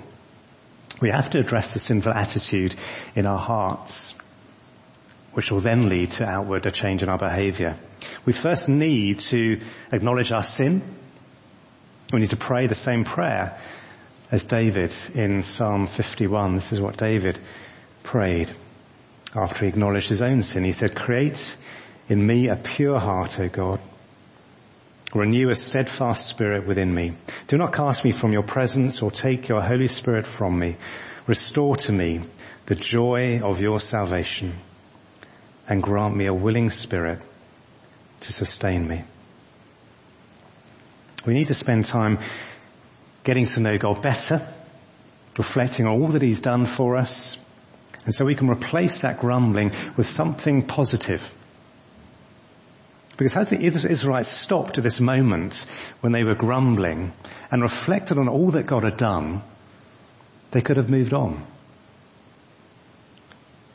We 1.02 1.10
have 1.10 1.30
to 1.32 1.40
address 1.40 1.74
the 1.74 1.80
sinful 1.80 2.14
attitude 2.14 2.76
in 3.16 3.26
our 3.26 3.40
hearts, 3.40 4.14
which 5.34 5.52
will 5.52 5.62
then 5.62 5.90
lead 5.90 6.12
to 6.12 6.30
outward 6.30 6.66
a 6.66 6.72
change 6.72 7.02
in 7.02 7.10
our 7.10 7.18
behavior. 7.18 7.78
We 8.26 8.34
first 8.34 8.70
need 8.70 9.20
to 9.20 9.62
acknowledge 9.92 10.32
our 10.32 10.44
sin. 10.44 10.84
We 12.14 12.20
need 12.20 12.32
to 12.32 12.38
pray 12.38 12.68
the 12.68 12.76
same 12.76 13.06
prayer 13.06 13.60
as 14.32 14.44
David 14.44 14.94
in 15.16 15.44
Psalm 15.44 15.88
51. 15.88 16.56
This 16.56 16.72
is 16.72 16.80
what 16.80 16.98
David 16.98 17.40
prayed 18.04 18.54
after 19.36 19.66
he 19.66 19.68
acknowledged 19.68 20.10
his 20.10 20.22
own 20.22 20.42
sin. 20.42 20.64
He 20.64 20.72
said, 20.72 20.96
create 20.96 21.56
in 22.10 22.26
me 22.26 22.50
a 22.50 22.56
pure 22.56 23.00
heart, 23.00 23.40
O 23.40 23.48
God. 23.48 23.80
Renew 25.14 25.50
a 25.50 25.56
steadfast 25.56 26.28
spirit 26.28 26.66
within 26.66 26.94
me. 26.94 27.14
Do 27.48 27.58
not 27.58 27.74
cast 27.74 28.06
me 28.06 28.12
from 28.12 28.32
your 28.32 28.44
presence 28.44 29.02
or 29.02 29.12
take 29.12 29.50
your 29.50 29.62
Holy 29.62 29.88
Spirit 29.88 30.26
from 30.26 30.58
me. 30.58 30.78
Restore 31.28 31.76
to 31.78 31.92
me 31.92 32.22
the 32.66 32.76
joy 32.76 33.42
of 33.42 33.60
your 33.60 33.80
salvation 33.80 34.56
and 35.68 35.84
grant 35.84 36.16
me 36.16 36.28
a 36.28 36.34
willing 36.34 36.70
spirit 36.70 37.20
to 38.22 38.34
sustain 38.34 38.88
me. 38.88 39.04
We 41.26 41.34
need 41.34 41.48
to 41.48 41.54
spend 41.54 41.86
time 41.86 42.20
getting 43.24 43.46
to 43.48 43.60
know 43.60 43.78
God 43.78 44.02
better, 44.02 44.48
reflecting 45.38 45.86
on 45.86 46.02
all 46.02 46.08
that 46.10 46.22
He's 46.22 46.40
done 46.40 46.66
for 46.66 46.98
us, 46.98 47.38
and 48.06 48.16
so 48.16 48.26
we 48.26 48.36
can 48.36 48.50
replace 48.50 49.00
that 49.00 49.20
grumbling 49.20 49.72
with 49.96 50.08
something 50.08 50.66
positive. 50.66 51.22
Because 53.18 53.34
had 53.34 53.48
the 53.48 53.64
Israelites 53.64 54.32
stopped 54.36 54.78
at 54.80 54.84
this 54.84 55.00
moment 55.00 55.66
when 56.00 56.12
they 56.12 56.24
were 56.24 56.34
grumbling 56.34 57.14
and 57.52 57.62
reflected 57.62 58.18
on 58.18 58.28
all 58.28 58.52
that 58.52 58.66
God 58.66 58.84
had 58.84 58.98
done, 58.98 59.44
they 60.50 60.62
could 60.62 60.78
have 60.78 60.90
moved 60.90 61.14
on. 61.14 61.46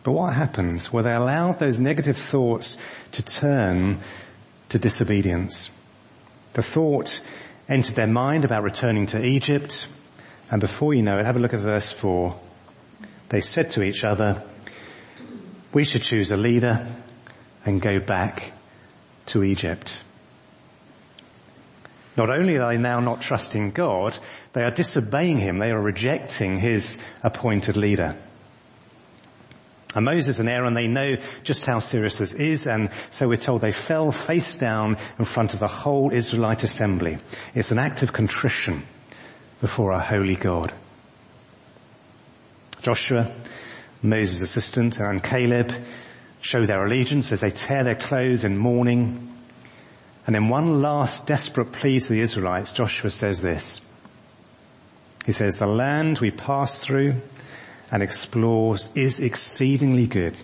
But 0.03 0.13
what 0.13 0.35
happened? 0.35 0.89
Well, 0.93 1.05
they 1.05 1.13
allowed 1.13 1.59
those 1.59 1.79
negative 1.79 2.17
thoughts 2.17 2.79
to 3.13 3.23
turn 3.23 4.03
to 4.71 4.79
disobedience. 4.79 5.71
The 6.53 6.63
thought 6.63 7.21
entered 7.69 7.97
their 7.97 8.07
mind 8.07 8.45
about 8.45 8.63
returning 8.63 9.07
to 9.07 9.23
Egypt, 9.23 9.87
and 10.51 10.61
before 10.61 10.95
you 10.95 11.03
know 11.03 11.19
it, 11.19 11.27
have 11.27 11.37
a 11.37 11.41
look 11.41 11.55
at 11.55 11.61
verse 11.61 11.93
4. 11.93 12.41
They 13.29 13.41
said 13.41 13.71
to 13.73 13.83
each 13.83 14.05
other, 14.05 14.43
we 15.73 15.85
should 15.85 16.03
choose 16.03 16.31
a 16.31 16.37
leader 16.37 16.87
and 17.65 17.81
go 17.81 17.99
back 17.99 18.53
to 19.27 19.43
Egypt. 19.43 20.01
Not 22.17 22.31
only 22.31 22.57
are 22.57 22.73
they 22.73 22.79
now 22.79 23.01
not 23.01 23.21
trusting 23.21 23.73
God, 23.73 24.19
they 24.53 24.63
are 24.63 24.71
disobeying 24.71 25.39
Him. 25.39 25.59
They 25.59 25.71
are 25.71 25.83
rejecting 25.83 26.59
His 26.59 26.97
appointed 27.23 27.77
leader. 27.77 28.17
And 29.95 30.05
Moses 30.05 30.39
and 30.39 30.49
Aaron, 30.49 30.75
they 30.75 30.89
know 30.89 31.17
just 31.43 31.67
how 31.67 31.79
serious 31.79 32.19
this 32.19 32.33
is, 32.33 32.67
and 32.67 32.91
so 33.11 33.29
we're 33.29 33.37
told 33.37 33.61
they 33.61 33.71
fell 33.71 34.13
face 34.13 34.55
down 34.55 34.97
in 35.19 35.25
front 35.25 35.55
of 35.55 35.61
the 35.61 35.69
whole 35.69 36.13
Israelite 36.13 36.65
assembly. 36.65 37.19
It's 37.55 37.73
an 37.73 37.79
act 37.79 38.03
of 38.03 38.13
contrition 38.13 38.87
before 39.61 39.93
our 39.95 40.01
holy 40.01 40.37
God. 40.37 40.73
Joshua, 42.87 43.35
Moses' 44.01 44.43
assistant, 44.43 45.01
and 45.01 45.21
Caleb 45.21 45.73
show 46.41 46.65
their 46.65 46.87
allegiance 46.87 47.33
as 47.33 47.41
they 47.41 47.51
tear 47.51 47.83
their 47.83 47.97
clothes 47.97 48.45
in 48.45 48.57
mourning. 48.57 49.37
And 50.25 50.37
in 50.37 50.49
one 50.49 50.81
last 50.81 51.27
desperate 51.27 51.73
plea 51.73 51.99
to 51.99 52.09
the 52.13 52.21
Israelites, 52.21 52.71
Joshua 52.71 53.11
says 53.11 53.43
this. 53.43 53.81
He 55.25 55.33
says, 55.33 55.57
the 55.57 55.67
land 55.67 56.21
we 56.21 56.31
pass 56.31 56.85
through 56.85 57.23
and 57.91 58.05
explores 58.05 58.89
is 58.95 59.19
exceedingly 59.19 60.07
good. 60.07 60.37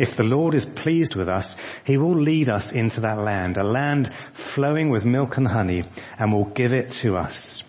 If 0.00 0.16
the 0.16 0.24
Lord 0.24 0.56
is 0.56 0.66
pleased 0.66 1.14
with 1.14 1.28
us, 1.28 1.54
He 1.84 1.98
will 1.98 2.20
lead 2.20 2.50
us 2.50 2.72
into 2.72 3.02
that 3.02 3.22
land, 3.22 3.58
a 3.58 3.62
land 3.62 4.12
flowing 4.32 4.90
with 4.90 5.04
milk 5.04 5.36
and 5.36 5.46
honey, 5.46 5.84
and 6.18 6.32
will 6.32 6.46
give 6.46 6.72
it 6.72 6.90
to 7.02 7.14
us. 7.14 7.62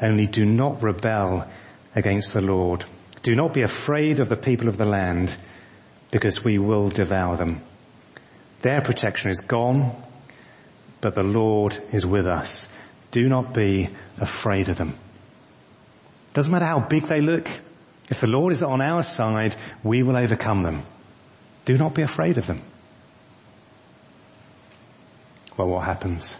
Only 0.00 0.26
do 0.26 0.44
not 0.44 0.84
rebel 0.84 1.48
against 1.94 2.32
the 2.32 2.40
Lord. 2.40 2.84
Do 3.22 3.34
not 3.34 3.54
be 3.54 3.62
afraid 3.62 4.20
of 4.20 4.28
the 4.28 4.36
people 4.36 4.68
of 4.68 4.76
the 4.76 4.84
land, 4.84 5.36
because 6.10 6.44
we 6.44 6.58
will 6.58 6.88
devour 6.88 7.36
them. 7.36 7.62
Their 8.60 8.80
protection 8.80 9.30
is 9.30 9.40
gone, 9.40 9.94
but 11.00 11.14
the 11.14 11.22
Lord 11.22 11.82
is 11.92 12.06
with 12.06 12.26
us. 12.26 12.68
Do 13.10 13.28
not 13.28 13.54
be 13.54 13.88
afraid 14.18 14.68
of 14.68 14.76
them. 14.76 14.96
Doesn't 16.32 16.50
matter 16.50 16.66
how 16.66 16.80
big 16.80 17.06
they 17.06 17.20
look. 17.20 17.48
If 18.08 18.20
the 18.20 18.26
Lord 18.26 18.52
is 18.52 18.62
on 18.62 18.80
our 18.80 19.02
side, 19.02 19.56
we 19.82 20.02
will 20.02 20.16
overcome 20.16 20.62
them. 20.62 20.84
Do 21.64 21.76
not 21.78 21.94
be 21.94 22.02
afraid 22.02 22.38
of 22.38 22.46
them. 22.46 22.62
Well, 25.56 25.68
what 25.68 25.84
happens? 25.84 26.36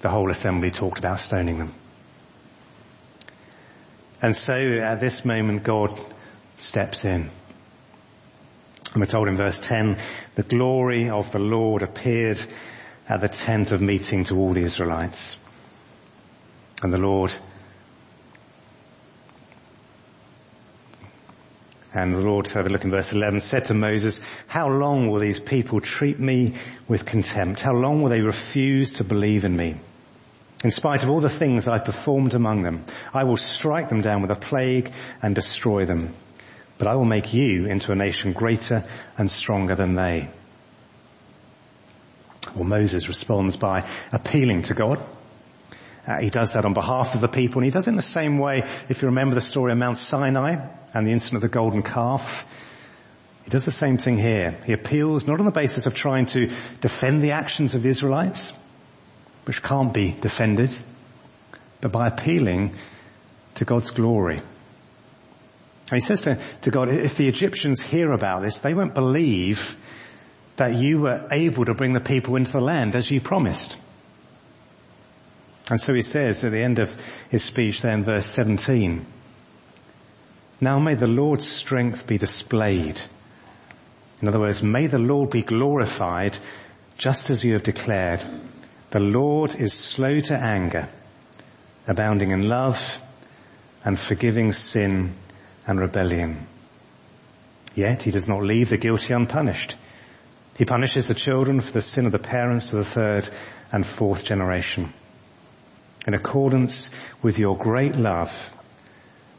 The 0.00 0.10
whole 0.10 0.30
assembly 0.30 0.70
talked 0.70 0.98
about 0.98 1.20
stoning 1.20 1.58
them. 1.58 1.74
And 4.22 4.34
so 4.34 4.54
at 4.54 5.00
this 5.00 5.24
moment, 5.24 5.62
God 5.62 6.04
steps 6.56 7.04
in. 7.04 7.30
And 8.92 9.00
we're 9.00 9.06
told 9.06 9.28
in 9.28 9.36
verse 9.36 9.58
10, 9.60 9.98
the 10.36 10.42
glory 10.42 11.10
of 11.10 11.30
the 11.32 11.38
Lord 11.38 11.82
appeared 11.82 12.42
at 13.08 13.20
the 13.20 13.28
tent 13.28 13.72
of 13.72 13.80
meeting 13.80 14.24
to 14.24 14.36
all 14.36 14.52
the 14.52 14.62
Israelites. 14.62 15.36
And 16.82 16.92
the 16.92 16.98
Lord 16.98 17.36
And 21.96 22.12
the 22.12 22.18
Lord, 22.18 22.54
a 22.54 22.62
look 22.64 22.84
in 22.84 22.90
verse 22.90 23.14
11, 23.14 23.40
said 23.40 23.64
to 23.66 23.74
Moses, 23.74 24.20
how 24.46 24.68
long 24.68 25.08
will 25.08 25.20
these 25.20 25.40
people 25.40 25.80
treat 25.80 26.20
me 26.20 26.52
with 26.86 27.06
contempt? 27.06 27.62
How 27.62 27.72
long 27.72 28.02
will 28.02 28.10
they 28.10 28.20
refuse 28.20 28.92
to 28.92 29.04
believe 29.04 29.46
in 29.46 29.56
me? 29.56 29.76
In 30.64 30.70
spite 30.70 31.04
of 31.04 31.10
all 31.10 31.20
the 31.20 31.28
things 31.28 31.68
I 31.68 31.78
performed 31.78 32.34
among 32.34 32.62
them, 32.62 32.84
I 33.12 33.24
will 33.24 33.36
strike 33.36 33.88
them 33.88 34.00
down 34.00 34.22
with 34.22 34.30
a 34.30 34.36
plague 34.36 34.92
and 35.22 35.34
destroy 35.34 35.84
them 35.84 36.14
but 36.78 36.88
I 36.88 36.94
will 36.94 37.04
make 37.04 37.32
you 37.32 37.66
into 37.66 37.92
a 37.92 37.96
nation 37.96 38.32
greater 38.32 38.84
and 39.16 39.30
stronger 39.30 39.74
than 39.74 39.94
they. 39.94 40.28
Well, 42.54 42.64
Moses 42.64 43.08
responds 43.08 43.56
by 43.56 43.88
appealing 44.12 44.62
to 44.62 44.74
God. 44.74 45.04
Uh, 46.06 46.20
he 46.20 46.30
does 46.30 46.52
that 46.52 46.64
on 46.64 46.72
behalf 46.72 47.14
of 47.14 47.20
the 47.20 47.28
people, 47.28 47.58
and 47.58 47.64
he 47.64 47.70
does 47.70 47.86
it 47.86 47.90
in 47.90 47.96
the 47.96 48.02
same 48.02 48.38
way, 48.38 48.62
if 48.88 49.02
you 49.02 49.08
remember 49.08 49.34
the 49.34 49.40
story 49.40 49.72
of 49.72 49.78
Mount 49.78 49.98
Sinai 49.98 50.68
and 50.94 51.06
the 51.06 51.10
incident 51.10 51.36
of 51.36 51.42
the 51.42 51.54
golden 51.54 51.82
calf. 51.82 52.46
He 53.44 53.50
does 53.50 53.64
the 53.64 53.72
same 53.72 53.98
thing 53.98 54.16
here. 54.16 54.56
He 54.66 54.72
appeals 54.72 55.26
not 55.26 55.40
on 55.40 55.46
the 55.46 55.52
basis 55.52 55.86
of 55.86 55.94
trying 55.94 56.26
to 56.26 56.54
defend 56.80 57.22
the 57.22 57.32
actions 57.32 57.74
of 57.74 57.82
the 57.82 57.88
Israelites, 57.88 58.52
which 59.46 59.62
can't 59.62 59.94
be 59.94 60.12
defended, 60.12 60.70
but 61.80 61.92
by 61.92 62.08
appealing 62.08 62.76
to 63.54 63.64
God's 63.64 63.90
glory. 63.90 64.38
And 65.90 66.00
he 66.00 66.00
says 66.00 66.22
to, 66.22 66.38
to 66.62 66.70
God, 66.70 66.88
if 66.90 67.14
the 67.14 67.28
Egyptians 67.28 67.80
hear 67.80 68.12
about 68.12 68.42
this, 68.42 68.58
they 68.58 68.74
won't 68.74 68.94
believe 68.94 69.62
that 70.56 70.76
you 70.76 71.00
were 71.00 71.28
able 71.32 71.64
to 71.64 71.74
bring 71.74 71.92
the 71.92 72.00
people 72.00 72.36
into 72.36 72.52
the 72.52 72.60
land 72.60 72.96
as 72.96 73.10
you 73.10 73.20
promised. 73.20 73.76
And 75.70 75.80
so 75.80 75.94
he 75.94 76.02
says 76.02 76.44
at 76.44 76.50
the 76.50 76.62
end 76.62 76.78
of 76.80 76.94
his 77.28 77.44
speech 77.44 77.82
there 77.82 77.92
in 77.92 78.04
verse 78.04 78.26
17, 78.26 79.06
now 80.60 80.78
may 80.78 80.94
the 80.94 81.06
Lord's 81.06 81.50
strength 81.50 82.06
be 82.06 82.18
displayed. 82.18 83.00
In 84.22 84.28
other 84.28 84.40
words, 84.40 84.62
may 84.62 84.86
the 84.86 84.98
Lord 84.98 85.30
be 85.30 85.42
glorified 85.42 86.38
just 86.96 87.30
as 87.30 87.44
you 87.44 87.52
have 87.52 87.62
declared. 87.62 88.24
The 88.90 89.00
Lord 89.00 89.56
is 89.56 89.72
slow 89.72 90.20
to 90.20 90.36
anger, 90.36 90.88
abounding 91.88 92.30
in 92.30 92.48
love 92.48 92.76
and 93.84 93.98
forgiving 93.98 94.52
sin 94.52 95.14
and 95.66 95.80
rebellion. 95.80 96.46
Yet 97.74 98.04
he 98.04 98.10
does 98.10 98.28
not 98.28 98.44
leave 98.44 98.68
the 98.68 98.78
guilty 98.78 99.12
unpunished. 99.12 99.76
He 100.56 100.64
punishes 100.64 101.08
the 101.08 101.14
children 101.14 101.60
for 101.60 101.72
the 101.72 101.82
sin 101.82 102.06
of 102.06 102.12
the 102.12 102.18
parents 102.18 102.70
to 102.70 102.76
the 102.76 102.84
third 102.84 103.28
and 103.72 103.84
fourth 103.84 104.24
generation. 104.24 104.92
In 106.06 106.14
accordance 106.14 106.88
with 107.22 107.38
your 107.38 107.56
great 107.56 107.96
love, 107.96 108.32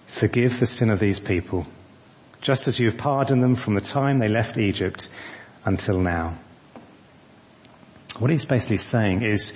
forgive 0.07 0.59
the 0.59 0.65
sin 0.65 0.91
of 0.91 0.99
these 0.99 1.19
people, 1.19 1.65
just 2.41 2.67
as 2.67 2.77
you 2.77 2.89
have 2.89 2.97
pardoned 2.97 3.41
them 3.41 3.55
from 3.55 3.75
the 3.75 3.81
time 3.81 4.19
they 4.19 4.27
left 4.27 4.57
Egypt 4.57 5.09
until 5.63 5.99
now. 5.99 6.37
What 8.19 8.31
he's 8.31 8.45
basically 8.45 8.77
saying 8.77 9.23
is, 9.23 9.53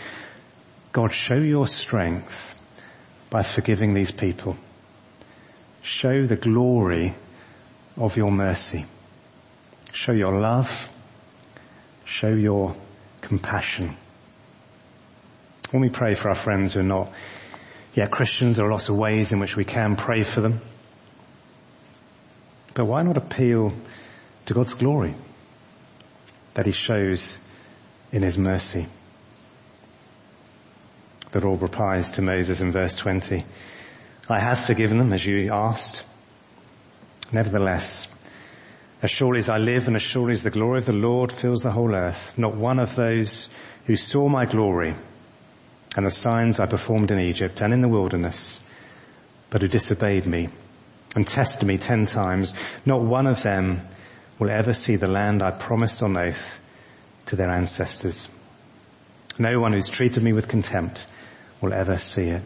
God, 0.91 1.13
show 1.13 1.35
your 1.35 1.65
strength 1.65 2.55
by 3.29 3.41
forgiving 3.41 3.93
these 3.93 4.11
people. 4.11 4.55
Show 5.81 6.25
the 6.25 6.35
glory 6.35 7.15
of 7.97 8.17
your 8.17 8.31
mercy. 8.31 8.85
Show 9.93 10.11
your 10.11 10.39
love. 10.39 10.69
Show 12.05 12.29
your 12.29 12.75
compassion. 13.21 13.97
When 15.71 15.81
we 15.81 15.89
pray 15.89 16.13
for 16.13 16.29
our 16.29 16.35
friends 16.35 16.73
who 16.73 16.81
are 16.81 16.83
not 16.83 17.11
yet 17.93 18.11
Christians, 18.11 18.57
there 18.57 18.67
are 18.67 18.71
lots 18.71 18.89
of 18.89 18.95
ways 18.95 19.31
in 19.31 19.39
which 19.39 19.55
we 19.55 19.65
can 19.65 19.95
pray 19.95 20.23
for 20.23 20.41
them. 20.41 20.61
But 22.75 22.85
why 22.85 23.01
not 23.01 23.17
appeal 23.17 23.73
to 24.45 24.53
God's 24.53 24.75
glory 24.75 25.15
that 26.53 26.65
he 26.65 26.73
shows 26.73 27.37
in 28.11 28.23
his 28.23 28.37
mercy? 28.37 28.87
The 31.31 31.39
Lord 31.39 31.61
replies 31.61 32.11
to 32.11 32.21
Moses 32.21 32.59
in 32.59 32.71
verse 32.71 32.95
20, 32.95 33.45
I 34.29 34.39
have 34.43 34.59
forgiven 34.59 34.97
them 34.97 35.13
as 35.13 35.25
you 35.25 35.49
asked. 35.51 36.03
Nevertheless, 37.31 38.07
as 39.01 39.09
surely 39.09 39.39
as 39.39 39.49
I 39.49 39.57
live 39.57 39.87
and 39.87 39.95
as 39.95 40.01
surely 40.01 40.33
as 40.33 40.43
the 40.43 40.49
glory 40.49 40.79
of 40.79 40.85
the 40.85 40.91
Lord 40.91 41.31
fills 41.31 41.61
the 41.61 41.71
whole 41.71 41.95
earth, 41.95 42.37
not 42.37 42.55
one 42.55 42.79
of 42.79 42.95
those 42.95 43.49
who 43.85 43.95
saw 43.95 44.27
my 44.27 44.45
glory 44.45 44.93
and 45.95 46.05
the 46.05 46.11
signs 46.11 46.59
I 46.59 46.65
performed 46.65 47.11
in 47.11 47.19
Egypt 47.19 47.61
and 47.61 47.73
in 47.73 47.81
the 47.81 47.87
wilderness, 47.87 48.59
but 49.49 49.61
who 49.61 49.67
disobeyed 49.67 50.25
me 50.25 50.49
and 51.15 51.25
tested 51.25 51.65
me 51.65 51.77
ten 51.77 52.05
times, 52.05 52.53
not 52.85 53.01
one 53.01 53.27
of 53.27 53.41
them 53.41 53.87
will 54.37 54.51
ever 54.51 54.73
see 54.73 54.97
the 54.97 55.07
land 55.07 55.41
I 55.41 55.51
promised 55.51 56.03
on 56.03 56.17
oath 56.17 56.59
to 57.27 57.35
their 57.35 57.49
ancestors. 57.49 58.27
No 59.39 59.59
one 59.59 59.73
who's 59.73 59.89
treated 59.89 60.23
me 60.23 60.33
with 60.33 60.47
contempt 60.47 61.07
will 61.61 61.73
ever 61.73 61.97
see 61.97 62.23
it. 62.23 62.43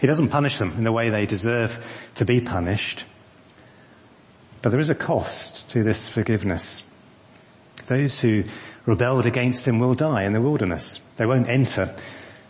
He 0.00 0.06
doesn't 0.06 0.30
punish 0.30 0.58
them 0.58 0.72
in 0.72 0.80
the 0.80 0.92
way 0.92 1.10
they 1.10 1.26
deserve 1.26 1.76
to 2.16 2.24
be 2.24 2.40
punished. 2.40 3.04
But 4.62 4.70
there 4.70 4.80
is 4.80 4.90
a 4.90 4.94
cost 4.94 5.68
to 5.70 5.82
this 5.82 6.08
forgiveness. 6.08 6.82
Those 7.86 8.18
who 8.20 8.44
rebelled 8.86 9.26
against 9.26 9.66
him 9.66 9.78
will 9.78 9.94
die 9.94 10.24
in 10.24 10.32
the 10.32 10.40
wilderness. 10.40 11.00
They 11.16 11.26
won't 11.26 11.50
enter 11.50 11.94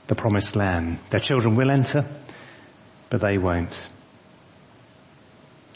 the 0.07 0.15
promised 0.15 0.57
land. 0.57 0.99
Their 1.11 1.21
children 1.21 1.57
will 1.57 1.71
enter, 1.71 2.07
but 3.11 3.21
they 3.21 3.39
won't. 3.39 3.89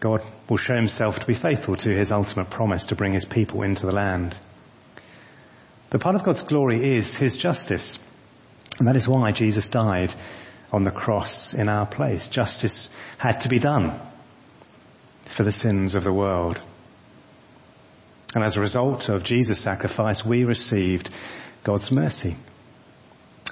God 0.01 0.23
will 0.49 0.57
show 0.57 0.75
himself 0.75 1.19
to 1.19 1.27
be 1.27 1.35
faithful 1.35 1.77
to 1.77 1.97
his 1.97 2.13
ultimate 2.13 2.51
promise 2.51 2.87
to 2.87 2.97
bring 2.97 3.13
his 3.13 3.25
people 3.25 3.63
into 3.63 3.87
the 3.87 3.95
land. 3.95 4.37
But 5.91 6.01
part 6.01 6.17
of 6.17 6.25
God's 6.25 6.43
glory 6.43 6.97
is 6.97 7.15
his 7.15 7.37
justice. 7.37 7.99
And 8.79 8.89
that 8.89 8.97
is 8.97 9.09
why 9.09 9.31
Jesus 9.33 9.69
died 9.69 10.13
on 10.73 10.83
the 10.83 10.91
cross 10.91 11.55
in 11.55 11.69
our 11.69 11.87
place. 11.87 12.29
Justice 12.29 12.91
had 13.17 13.43
to 13.43 13.49
be 13.49 13.59
done 13.59 14.01
for 15.37 15.45
the 15.45 15.53
sins 15.53 15.95
of 15.95 16.05
the 16.05 16.13
world. 16.13 16.61
And 18.35 18.43
as 18.43 18.57
a 18.57 18.61
result 18.61 19.09
of 19.09 19.23
Jesus' 19.23 19.61
sacrifice, 19.61 20.25
we 20.25 20.45
received 20.45 21.15
God's 21.63 21.93
mercy. 21.93 22.37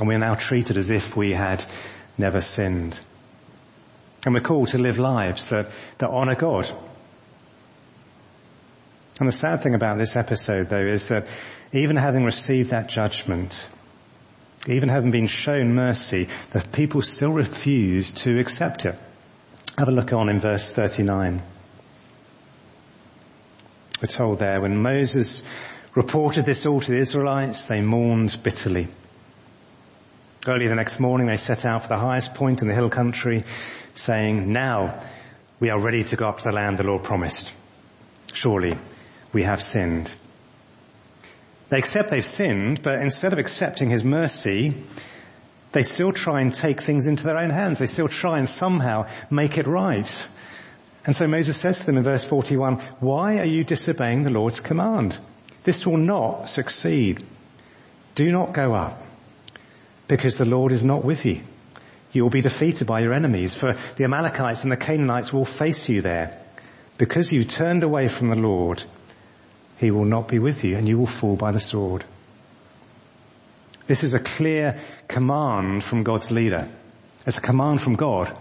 And 0.00 0.09
we 0.09 0.14
are 0.14 0.18
now 0.18 0.35
treated 0.35 0.76
as 0.76 0.90
if 0.90 1.16
we 1.16 1.33
had 1.33 1.64
never 2.18 2.40
sinned. 2.40 2.98
And 4.25 4.35
we're 4.35 4.41
called 4.41 4.69
to 4.69 4.79
live 4.79 4.99
lives 4.99 5.47
that, 5.47 5.71
that 5.99 6.09
honor 6.09 6.37
God. 6.37 6.67
And 9.19 9.29
the 9.29 9.33
sad 9.33 9.63
thing 9.63 9.75
about 9.75 9.99
this 9.99 10.17
episode 10.17 10.69
though 10.69 10.87
is 10.87 11.07
that 11.09 11.29
even 11.73 11.97
having 11.97 12.25
received 12.25 12.71
that 12.71 12.89
judgment, 12.89 13.67
even 14.69 14.89
having 14.89 15.11
been 15.11 15.27
shown 15.27 15.75
mercy, 15.75 16.29
the 16.53 16.61
people 16.61 17.03
still 17.03 17.33
refuse 17.33 18.13
to 18.13 18.39
accept 18.39 18.85
it. 18.85 18.97
Have 19.77 19.89
a 19.89 19.93
look 19.93 20.13
on 20.13 20.29
in 20.29 20.39
verse 20.39 20.73
39. 20.75 21.43
We're 24.01 24.07
told 24.07 24.39
there, 24.39 24.61
when 24.61 24.83
Moses 24.83 25.43
reported 25.95 26.45
this 26.45 26.67
all 26.67 26.81
to 26.81 26.91
the 26.91 26.99
Israelites, 26.99 27.67
they 27.67 27.81
mourned 27.81 28.43
bitterly. 28.43 28.89
Early 30.44 30.66
the 30.66 30.74
next 30.74 30.98
morning 30.98 31.28
they 31.28 31.37
set 31.37 31.64
out 31.64 31.83
for 31.83 31.88
the 31.88 31.98
highest 31.98 32.35
point 32.35 32.62
in 32.62 32.68
the 32.68 32.74
hill 32.74 32.90
country, 32.90 33.44
saying, 33.94 34.52
now 34.52 35.00
we 35.61 35.70
are 35.70 35.81
ready 35.81 36.02
to 36.02 36.16
go 36.16 36.26
up 36.26 36.38
to 36.38 36.44
the 36.44 36.50
land 36.50 36.78
the 36.78 36.83
Lord 36.83 37.05
promised. 37.05 37.52
Surely 38.33 38.76
we 39.33 39.44
have 39.44 39.62
sinned. 39.62 40.12
They 41.68 41.78
accept 41.78 42.11
they've 42.11 42.24
sinned, 42.24 42.83
but 42.83 43.00
instead 43.00 43.33
of 43.33 43.38
accepting 43.38 43.88
his 43.88 44.02
mercy, 44.02 44.83
they 45.70 45.85
still 45.85 46.11
try 46.11 46.40
and 46.40 46.52
take 46.52 46.83
things 46.83 47.07
into 47.07 47.22
their 47.22 47.38
own 47.38 47.50
hands. 47.50 47.78
They 47.78 47.87
still 47.87 48.09
try 48.09 48.38
and 48.38 48.48
somehow 48.48 49.07
make 49.31 49.59
it 49.59 49.68
right. 49.68 50.26
And 51.07 51.14
so 51.14 51.28
Moses 51.28 51.57
says 51.57 51.78
to 51.78 51.87
them 51.87 51.98
in 51.98 52.02
verse 52.02 52.24
41, 52.24 52.81
why 52.98 53.38
are 53.38 53.46
you 53.46 53.62
disobeying 53.62 54.24
the 54.24 54.31
Lord's 54.31 54.59
command? 54.59 55.16
This 55.62 55.87
will 55.87 55.98
not 55.98 56.48
succeed. 56.48 57.24
Do 58.16 58.28
not 58.33 58.55
go 58.55 58.74
up 58.74 59.00
because 60.12 60.37
the 60.37 60.44
Lord 60.44 60.72
is 60.72 60.85
not 60.85 61.03
with 61.03 61.25
you. 61.25 61.40
You 62.12 62.22
will 62.22 62.29
be 62.29 62.42
defeated 62.42 62.87
by 62.87 63.01
your 63.01 63.14
enemies 63.14 63.55
for 63.55 63.72
the 63.96 64.05
Amalekites 64.05 64.62
and 64.62 64.70
the 64.70 64.77
Canaanites 64.77 65.33
will 65.33 65.46
face 65.46 65.88
you 65.88 66.03
there 66.03 66.38
because 66.98 67.33
you 67.33 67.44
turned 67.44 67.83
away 67.83 68.09
from 68.09 68.27
the 68.27 68.37
Lord 68.37 68.85
he 69.79 69.90
will 69.90 70.05
not 70.05 70.29
be 70.29 70.38
with 70.38 70.64
you 70.64 70.77
and 70.77 70.87
you 70.87 70.98
will 70.98 71.07
fall 71.07 71.37
by 71.37 71.51
the 71.51 71.61
sword. 71.61 72.05
This 73.87 74.05
is 74.05 74.12
a 74.12 74.18
clear 74.18 74.83
command 75.09 75.83
from 75.83 76.03
God's 76.03 76.31
leader. 76.31 76.68
It's 77.27 77.38
a 77.38 77.40
command 77.40 77.81
from 77.81 77.94
God, 77.94 78.38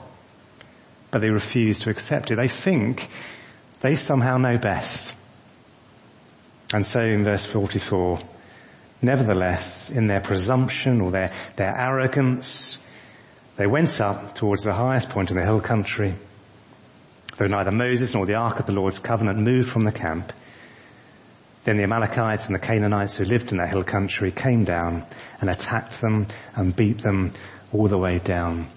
but 1.09 1.21
they 1.21 1.29
refuse 1.29 1.79
to 1.79 1.89
accept 1.89 2.31
it. 2.31 2.35
They 2.35 2.49
think 2.49 3.07
they 3.79 3.95
somehow 3.95 4.35
know 4.35 4.57
best. 4.57 5.13
And 6.73 6.85
so 6.85 6.99
in 6.99 7.23
verse 7.23 7.45
44, 7.45 8.19
nevertheless, 9.01 9.89
in 9.89 10.07
their 10.07 10.21
presumption 10.21 11.01
or 11.01 11.11
their, 11.11 11.35
their 11.55 11.75
arrogance, 11.77 12.77
they 13.57 13.67
went 13.67 13.99
up 13.99 14.35
towards 14.35 14.63
the 14.63 14.73
highest 14.73 15.09
point 15.09 15.31
in 15.31 15.37
the 15.37 15.43
hill 15.43 15.61
country. 15.61 16.15
Though 17.37 17.47
neither 17.47 17.71
Moses 17.71 18.13
nor 18.13 18.25
the 18.25 18.35
ark 18.35 18.59
of 18.59 18.65
the 18.65 18.71
Lord's 18.71 18.99
covenant 18.99 19.39
moved 19.39 19.69
from 19.69 19.83
the 19.83 19.91
camp, 19.91 20.31
then 21.63 21.77
the 21.77 21.83
Amalekites 21.83 22.45
and 22.45 22.55
the 22.55 22.59
Canaanites 22.59 23.17
who 23.17 23.23
lived 23.23 23.51
in 23.51 23.57
that 23.57 23.69
hill 23.69 23.83
country 23.83 24.31
came 24.31 24.63
down 24.63 25.05
and 25.39 25.49
attacked 25.49 26.01
them 26.01 26.27
and 26.55 26.75
beat 26.75 26.99
them 26.99 27.33
all 27.71 27.87
the 27.87 27.97
way 27.97 28.19
down 28.19 28.67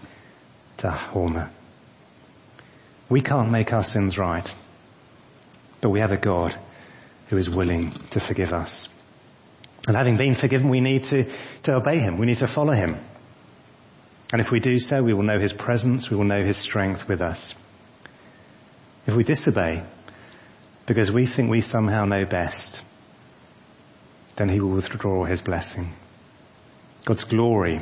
to 0.78 0.88
Hormah. 0.88 1.50
We 3.08 3.22
can't 3.22 3.50
make 3.50 3.72
our 3.72 3.84
sins 3.84 4.18
right, 4.18 4.52
but 5.80 5.90
we 5.90 6.00
have 6.00 6.12
a 6.12 6.16
God 6.16 6.58
who 7.28 7.36
is 7.36 7.48
willing 7.48 7.92
to 8.10 8.20
forgive 8.20 8.52
us. 8.52 8.88
And 9.86 9.96
having 9.96 10.16
been 10.16 10.34
forgiven, 10.34 10.70
we 10.70 10.80
need 10.80 11.04
to, 11.04 11.32
to 11.64 11.74
obey 11.74 11.98
Him. 11.98 12.18
We 12.18 12.26
need 12.26 12.38
to 12.38 12.46
follow 12.46 12.74
Him. 12.74 12.98
And 14.32 14.40
if 14.40 14.50
we 14.50 14.60
do 14.60 14.78
so, 14.78 15.02
we 15.02 15.12
will 15.12 15.22
know 15.22 15.38
His 15.38 15.52
presence, 15.52 16.10
we 16.10 16.16
will 16.16 16.24
know 16.24 16.42
His 16.42 16.56
strength 16.56 17.06
with 17.08 17.20
us. 17.20 17.54
If 19.06 19.14
we 19.14 19.22
disobey, 19.22 19.84
because 20.86 21.10
we 21.10 21.26
think 21.26 21.50
we 21.50 21.60
somehow 21.60 22.04
know 22.04 22.24
best, 22.24 22.82
then 24.36 24.48
he 24.48 24.60
will 24.60 24.70
withdraw 24.70 25.24
his 25.24 25.42
blessing. 25.42 25.94
God's 27.04 27.24
glory 27.24 27.80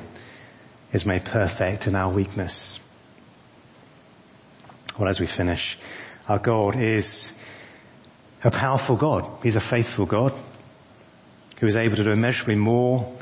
is 0.92 1.06
made 1.06 1.24
perfect 1.24 1.86
in 1.86 1.94
our 1.94 2.12
weakness. 2.12 2.78
Well, 4.98 5.08
as 5.08 5.18
we 5.18 5.26
finish, 5.26 5.78
our 6.28 6.38
God 6.38 6.80
is 6.80 7.30
a 8.44 8.50
powerful 8.50 8.96
God. 8.96 9.38
He's 9.42 9.56
a 9.56 9.60
faithful 9.60 10.06
God 10.06 10.34
who 11.62 11.68
is 11.68 11.76
able 11.76 11.94
to 11.94 12.02
do 12.02 12.10
immeasurably 12.10 12.56
more 12.56 13.16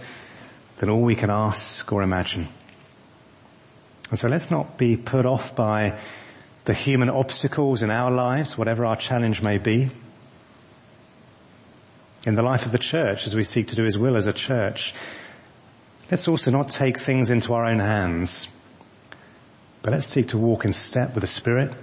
than 0.78 0.88
all 0.88 1.02
we 1.02 1.14
can 1.14 1.28
ask 1.28 1.92
or 1.92 2.02
imagine. 2.02 2.48
And 4.08 4.18
so 4.18 4.28
let's 4.28 4.50
not 4.50 4.78
be 4.78 4.96
put 4.96 5.26
off 5.26 5.54
by 5.54 6.00
the 6.64 6.72
human 6.72 7.10
obstacles 7.10 7.82
in 7.82 7.90
our 7.90 8.10
lives, 8.10 8.56
whatever 8.56 8.86
our 8.86 8.96
challenge 8.96 9.42
may 9.42 9.58
be. 9.58 9.90
In 12.26 12.34
the 12.34 12.40
life 12.40 12.64
of 12.64 12.72
the 12.72 12.78
church, 12.78 13.26
as 13.26 13.34
we 13.34 13.44
seek 13.44 13.68
to 13.68 13.76
do 13.76 13.84
His 13.84 13.98
will 13.98 14.16
as 14.16 14.26
a 14.26 14.32
church, 14.32 14.94
let's 16.10 16.26
also 16.26 16.50
not 16.50 16.70
take 16.70 16.98
things 16.98 17.28
into 17.28 17.52
our 17.52 17.66
own 17.66 17.78
hands, 17.78 18.48
but 19.82 19.92
let's 19.92 20.10
seek 20.10 20.28
to 20.28 20.38
walk 20.38 20.64
in 20.64 20.72
step 20.72 21.14
with 21.14 21.20
the 21.20 21.26
Spirit. 21.26 21.74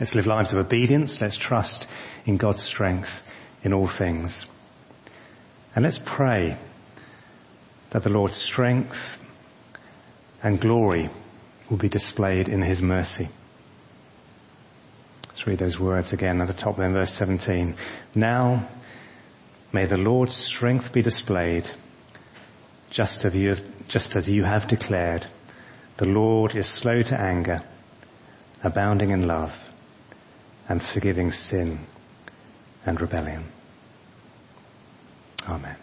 Let's 0.00 0.14
live 0.14 0.26
lives 0.26 0.54
of 0.54 0.60
obedience. 0.60 1.20
Let's 1.20 1.36
trust 1.36 1.90
in 2.24 2.38
God's 2.38 2.64
strength 2.64 3.20
in 3.62 3.74
all 3.74 3.86
things. 3.86 4.46
And 5.74 5.84
let's 5.84 5.98
pray 5.98 6.56
that 7.90 8.02
the 8.02 8.10
Lord's 8.10 8.36
strength 8.36 9.18
and 10.42 10.60
glory 10.60 11.08
will 11.70 11.78
be 11.78 11.88
displayed 11.88 12.48
in 12.48 12.62
His 12.62 12.82
mercy. 12.82 13.28
Let's 15.28 15.46
read 15.46 15.58
those 15.58 15.78
words 15.78 16.12
again 16.12 16.40
at 16.40 16.46
the 16.46 16.54
top 16.54 16.76
then, 16.76 16.92
verse 16.92 17.12
17. 17.14 17.76
Now 18.14 18.68
May 19.72 19.86
the 19.86 19.96
Lord's 19.96 20.36
strength 20.36 20.92
be 20.92 21.00
displayed, 21.00 21.68
just 22.90 23.24
as 23.24 23.34
you 23.34 23.48
have, 23.48 23.88
just 23.88 24.16
as 24.16 24.28
you 24.28 24.44
have 24.44 24.66
declared. 24.66 25.26
The 25.96 26.04
Lord 26.04 26.54
is 26.54 26.66
slow 26.66 27.00
to 27.00 27.18
anger, 27.18 27.62
abounding 28.62 29.12
in 29.12 29.26
love, 29.26 29.54
and 30.68 30.82
forgiving 30.82 31.32
sin 31.32 31.86
and 32.84 33.00
rebellion. 33.00 33.46
Amen. 35.48 35.76